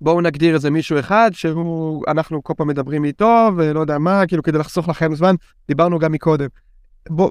בואו 0.00 0.20
נגדיר 0.20 0.54
איזה 0.54 0.70
מישהו 0.70 0.98
אחד 0.98 1.30
שהוא, 1.32 2.04
אנחנו 2.08 2.42
כל 2.42 2.54
פעם 2.56 2.68
מדברים 2.68 3.04
איתו, 3.04 3.50
ולא 3.56 3.80
יודע 3.80 3.98
מה, 3.98 4.26
כאילו, 4.26 4.42
כדי 4.42 4.58
לחסוך 4.58 4.88
לכם 4.88 5.14
זמן, 5.14 5.34
דיברנו 5.68 5.98
גם 5.98 6.12
מקודם. 6.12 6.48
בוא, 7.08 7.30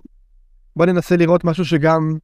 בוא 0.76 0.86
ננסה 0.86 1.18
לראות 1.18 1.44
משהו 1.44 1.66
שגם 1.66 2.18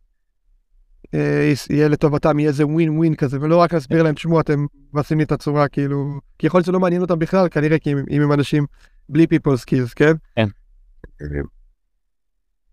יהיה 1.69 1.87
לטובתם, 1.87 2.39
יהיה 2.39 2.49
איזה 2.49 2.65
ווין 2.65 2.97
ווין 2.97 3.15
כזה, 3.15 3.37
ולא 3.41 3.57
רק 3.57 3.73
להסביר 3.73 4.03
להם, 4.03 4.15
תשמעו, 4.15 4.39
אתם 4.39 4.65
מבצעים 4.93 5.17
לי 5.17 5.23
את 5.23 5.31
הצורה, 5.31 5.67
כאילו, 5.67 6.19
כי 6.39 6.47
יכול 6.47 6.57
להיות 6.57 6.65
שזה 6.65 6.71
לא 6.71 6.79
מעניין 6.79 7.01
אותם 7.01 7.19
בכלל, 7.19 7.49
כנראה, 7.49 7.79
כי 7.79 7.93
אם, 7.93 8.21
הם 8.21 8.31
אנשים 8.31 8.65
בלי 9.09 9.23
people 9.23 9.57
skills, 9.63 9.93
כן? 9.95 10.13
כן. 10.35 10.47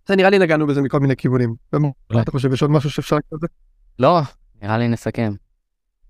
זה 0.08 0.16
נראה 0.16 0.30
לי 0.30 0.38
נגענו 0.38 0.66
בזה 0.66 0.82
מכל 0.82 1.00
מיני 1.00 1.16
כיוונים. 1.16 1.54
אולי. 1.72 2.22
אתה 2.22 2.30
חושב, 2.30 2.52
יש 2.52 2.62
עוד 2.62 2.70
משהו 2.70 2.90
שאפשר 2.90 3.16
לקרוא? 3.16 3.40
לא, 3.98 4.20
נראה 4.62 4.78
לי 4.78 4.88
נסכם. 4.88 5.32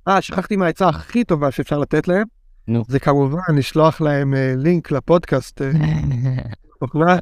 אה, 0.09 0.21
שכחתי 0.23 0.57
מהעצה 0.57 0.89
הכי 0.89 1.25
טובה 1.25 1.51
שאפשר 1.51 1.79
לתת 1.79 2.09
להם, 2.09 2.27
נו. 2.69 2.85
זה 2.89 2.99
כמובן 2.99 3.41
לשלוח 3.57 4.01
להם 4.01 4.35
אה, 4.35 4.55
לינק 4.57 4.91
לפודקאסט, 4.91 5.63
אה, 5.63 5.71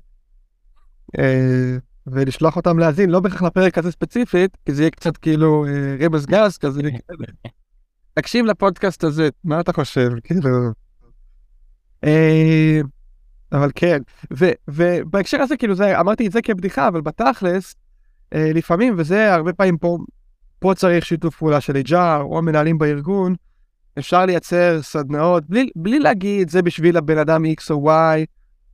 אה, 1.18 1.76
ולשלוח 2.06 2.56
אותם 2.56 2.78
להאזין, 2.78 3.10
לא 3.10 3.20
בהכרח 3.20 3.42
לפרק 3.42 3.78
הזה 3.78 3.90
ספציפית, 3.92 4.56
כי 4.66 4.74
זה 4.74 4.82
יהיה 4.82 4.90
קצת 4.90 5.16
כאילו 5.16 5.66
אה, 5.66 5.96
רמז 6.00 6.26
גס 6.26 6.58
כזה. 6.58 6.80
תקשיב 8.14 8.46
לפודקאסט 8.46 9.04
הזה, 9.04 9.28
מה 9.44 9.60
אתה 9.60 9.72
חושב? 9.72 10.10
כאילו... 10.24 10.48
אה, 12.04 12.80
אבל 13.52 13.70
כן, 13.74 13.98
ו- 14.38 14.50
ובהקשר 14.68 15.40
הזה, 15.40 15.56
כאילו, 15.56 15.74
זה, 15.74 16.00
אמרתי 16.00 16.26
את 16.26 16.32
זה 16.32 16.42
כבדיחה, 16.42 16.88
אבל 16.88 17.00
בתכלס, 17.00 17.74
אה, 18.34 18.52
לפעמים, 18.54 18.94
וזה 18.96 19.34
הרבה 19.34 19.52
פעמים 19.52 19.78
פה 19.78 19.98
פה 20.60 20.72
צריך 20.76 21.06
שיתוף 21.06 21.36
פעולה 21.36 21.60
של 21.60 21.76
HR 21.88 22.20
או 22.20 22.42
מנהלים 22.42 22.78
בארגון, 22.78 23.34
אפשר 23.98 24.26
לייצר 24.26 24.82
סדנאות 24.82 25.44
בלי, 25.48 25.70
בלי 25.76 25.98
להגיד 25.98 26.50
זה 26.50 26.62
בשביל 26.62 26.96
הבן 26.96 27.18
אדם 27.18 27.44
X 27.44 27.70
או 27.70 27.90
Y, 27.90 28.24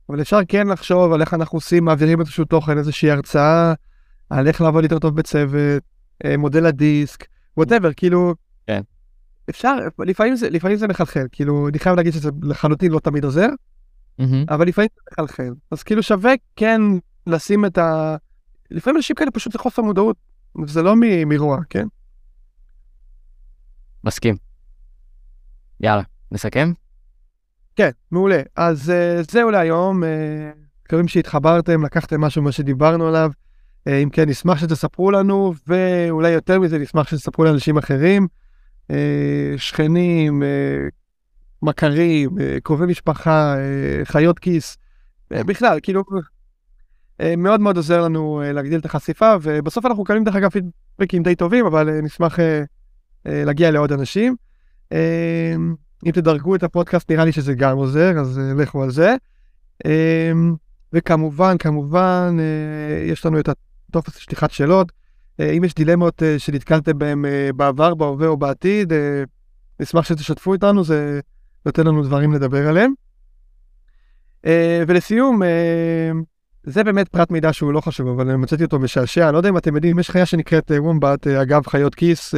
אבל 0.09 0.21
אפשר 0.21 0.39
כן 0.47 0.67
לחשוב 0.67 1.13
על 1.13 1.21
איך 1.21 1.33
אנחנו 1.33 1.57
עושים, 1.57 1.85
מעבירים 1.85 2.19
איזשהו 2.19 2.45
תוכן, 2.45 2.77
איזושהי 2.77 3.11
הרצאה, 3.11 3.73
על 4.29 4.47
איך 4.47 4.61
לעבוד 4.61 4.83
יותר 4.83 4.99
טוב 4.99 5.15
בצוות, 5.15 5.83
אה, 6.25 6.37
מודל 6.37 6.65
הדיסק, 6.65 7.25
ווטאבר, 7.57 7.93
כאילו, 7.93 8.35
כן. 8.67 8.81
אפשר, 9.49 9.75
לפעמים 9.99 10.35
זה, 10.35 10.49
לפעמים 10.49 10.77
זה 10.77 10.87
מחלחל, 10.87 11.25
כאילו, 11.31 11.67
אני 11.67 11.79
חייב 11.79 11.95
להגיד 11.95 12.13
שזה 12.13 12.29
לחלוטין 12.41 12.91
לא 12.91 12.99
תמיד 12.99 13.23
עוזר, 13.23 13.47
מהמם. 14.19 14.45
אבל 14.49 14.67
לפעמים 14.67 14.89
זה 14.95 15.01
מחלחל. 15.11 15.53
אז 15.71 15.83
כאילו 15.83 16.03
שווה 16.03 16.31
כן 16.55 16.81
לשים 17.27 17.65
את 17.65 17.77
ה... 17.77 18.15
לפעמים 18.71 18.97
אנשים 18.97 19.15
כאלה 19.15 19.31
פשוט 19.31 19.53
זה 19.53 19.59
חוסר 19.59 19.81
מודעות, 19.81 20.15
זה 20.65 20.81
לא 20.83 20.95
מ- 20.95 21.29
מרוע, 21.29 21.59
כן? 21.69 21.87
מסכים. 24.03 24.35
יאללה, 25.81 26.03
נסכם? 26.31 26.71
כן, 27.77 27.89
מעולה. 28.11 28.41
אז 28.55 28.89
uh, 28.89 29.31
זהו 29.31 29.51
להיום, 29.51 30.03
uh, 30.03 30.07
מקווים 30.85 31.07
שהתחברתם, 31.07 31.85
לקחתם 31.85 32.21
משהו 32.21 32.41
ממה 32.41 32.51
שדיברנו 32.51 33.07
עליו. 33.07 33.31
Uh, 33.89 33.91
אם 34.03 34.09
כן, 34.09 34.29
נשמח 34.29 34.59
שתספרו 34.59 35.11
לנו, 35.11 35.53
ואולי 35.67 36.29
יותר 36.29 36.59
מזה, 36.59 36.79
נשמח 36.79 37.07
שתספרו 37.07 37.45
לאנשים 37.45 37.77
אחרים, 37.77 38.27
uh, 38.91 38.95
שכנים, 39.57 40.41
uh, 40.41 40.45
מכרים, 41.61 42.29
uh, 42.29 42.41
קרובי 42.63 42.85
משפחה, 42.85 43.55
uh, 43.55 44.05
חיות 44.05 44.39
כיס, 44.39 44.77
uh, 45.33 45.43
בכלל, 45.43 45.79
כאילו, 45.83 46.03
uh, 46.11 47.23
מאוד 47.37 47.61
מאוד 47.61 47.77
עוזר 47.77 48.01
לנו 48.01 48.41
uh, 48.41 48.53
להגדיל 48.53 48.79
את 48.79 48.85
החשיפה, 48.85 49.33
ובסוף 49.41 49.85
אנחנו 49.85 50.03
מקבלים 50.03 50.23
דרך 50.23 50.35
אגב 50.35 50.49
פידבקים 50.49 51.23
די 51.23 51.35
טובים, 51.35 51.65
אבל 51.65 51.89
uh, 51.89 52.05
נשמח 52.05 52.39
uh, 52.39 52.41
uh, 52.41 53.29
להגיע 53.29 53.71
לעוד 53.71 53.91
אנשים. 53.91 54.35
אם 56.05 56.11
תדרגו 56.11 56.55
את 56.55 56.63
הפודקאסט 56.63 57.11
נראה 57.11 57.25
לי 57.25 57.31
שזה 57.31 57.53
גם 57.53 57.77
עוזר, 57.77 58.19
אז 58.19 58.37
uh, 58.37 58.61
לכו 58.61 58.83
על 58.83 58.91
זה. 58.91 59.15
Um, 59.83 59.89
וכמובן, 60.93 61.57
כמובן, 61.57 62.37
uh, 62.39 63.11
יש 63.11 63.25
לנו 63.25 63.39
את 63.39 63.49
הטופס 63.89 64.15
שליחת 64.15 64.51
שאלות. 64.51 64.91
Uh, 64.91 65.43
אם 65.57 65.63
יש 65.63 65.75
דילמות 65.75 66.23
שנתקלתם 66.37 66.99
בהן 66.99 67.25
בעבר, 67.55 67.95
בהווה 67.95 68.27
או 68.27 68.37
בעתיד, 68.37 68.93
נשמח 69.79 70.05
שתשתפו 70.05 70.53
איתנו, 70.53 70.83
זה 70.83 71.19
נותן 71.65 71.87
לנו 71.87 72.03
דברים 72.03 72.33
לדבר 72.33 72.67
עליהם. 72.67 72.93
ולסיום, 74.87 75.41
זה 76.63 76.83
באמת 76.83 77.07
פרט 77.07 77.31
מידע 77.31 77.53
שהוא 77.53 77.73
לא 77.73 77.81
חשוב, 77.81 78.07
אבל 78.07 78.35
מצאתי 78.35 78.63
אותו 78.63 78.79
משעשע. 78.79 79.31
לא 79.31 79.37
יודע 79.37 79.49
אם 79.49 79.57
אתם 79.57 79.75
יודעים, 79.75 79.99
יש 79.99 80.09
חיה 80.09 80.25
שנקראת 80.25 80.71
וומבט, 80.77 81.27
אגב 81.27 81.67
חיות 81.67 81.95
כיס. 81.95 82.35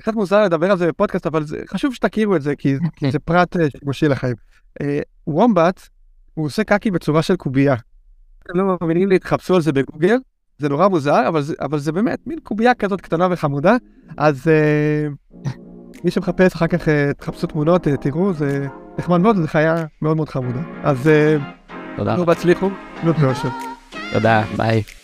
Uh, 0.00 0.02
uh, 0.02 0.06
זה 0.06 0.12
קצת 0.12 0.14
מוזר 0.14 0.44
לדבר 0.44 0.70
על 0.70 0.78
זה 0.78 0.88
בפודקאסט, 0.88 1.26
אבל 1.26 1.44
זה 1.44 1.56
חשוב 1.68 1.94
שתכירו 1.94 2.36
את 2.36 2.42
זה, 2.42 2.56
כי 2.56 2.76
כי 2.96 3.10
זה 3.10 3.18
פרט 3.18 3.56
אה, 3.56 3.70
שימושי 3.70 4.08
לחיים. 4.08 4.34
אה, 4.82 5.00
וומבט, 5.26 5.88
הוא 6.34 6.46
עושה 6.46 6.64
קקי 6.64 6.90
בצורה 6.90 7.22
של 7.22 7.36
קובייה. 7.36 7.74
אתם 8.42 8.58
לא 8.58 8.76
מאמינים 8.80 9.08
לי, 9.08 9.18
תחפשו 9.18 9.54
על 9.54 9.60
זה 9.60 9.72
בגוגל, 9.72 10.16
זה 10.58 10.68
נורא 10.68 10.88
מוזר, 10.88 11.28
אבל 11.28 11.42
זה, 11.42 11.54
אבל 11.60 11.78
זה 11.78 11.92
באמת 11.92 12.18
מין 12.26 12.38
קובייה 12.42 12.74
כזאת 12.74 13.00
קטנה 13.00 13.28
וחמודה, 13.30 13.76
אז 14.16 14.48
אה, 14.48 15.08
מי 16.04 16.10
שמחפש 16.10 16.54
אחר 16.54 16.66
כך 16.66 16.88
אה, 16.88 17.10
תחפשו 17.18 17.46
תמונות, 17.46 17.88
אה, 17.88 17.96
תראו, 17.96 18.32
זה 18.32 18.66
נחמד 18.98 19.20
מאוד, 19.20 19.36
זו 19.36 19.46
חיה 19.46 19.84
מאוד 20.02 20.16
מאוד 20.16 20.28
חמודה. 20.28 20.60
אז 20.82 21.08
אה, 21.08 21.36
תודה. 21.96 22.16
נו, 22.16 22.24
נו, 23.04 23.12
באושר. 23.12 23.48
תודה, 24.12 24.42
ביי. 24.56 24.99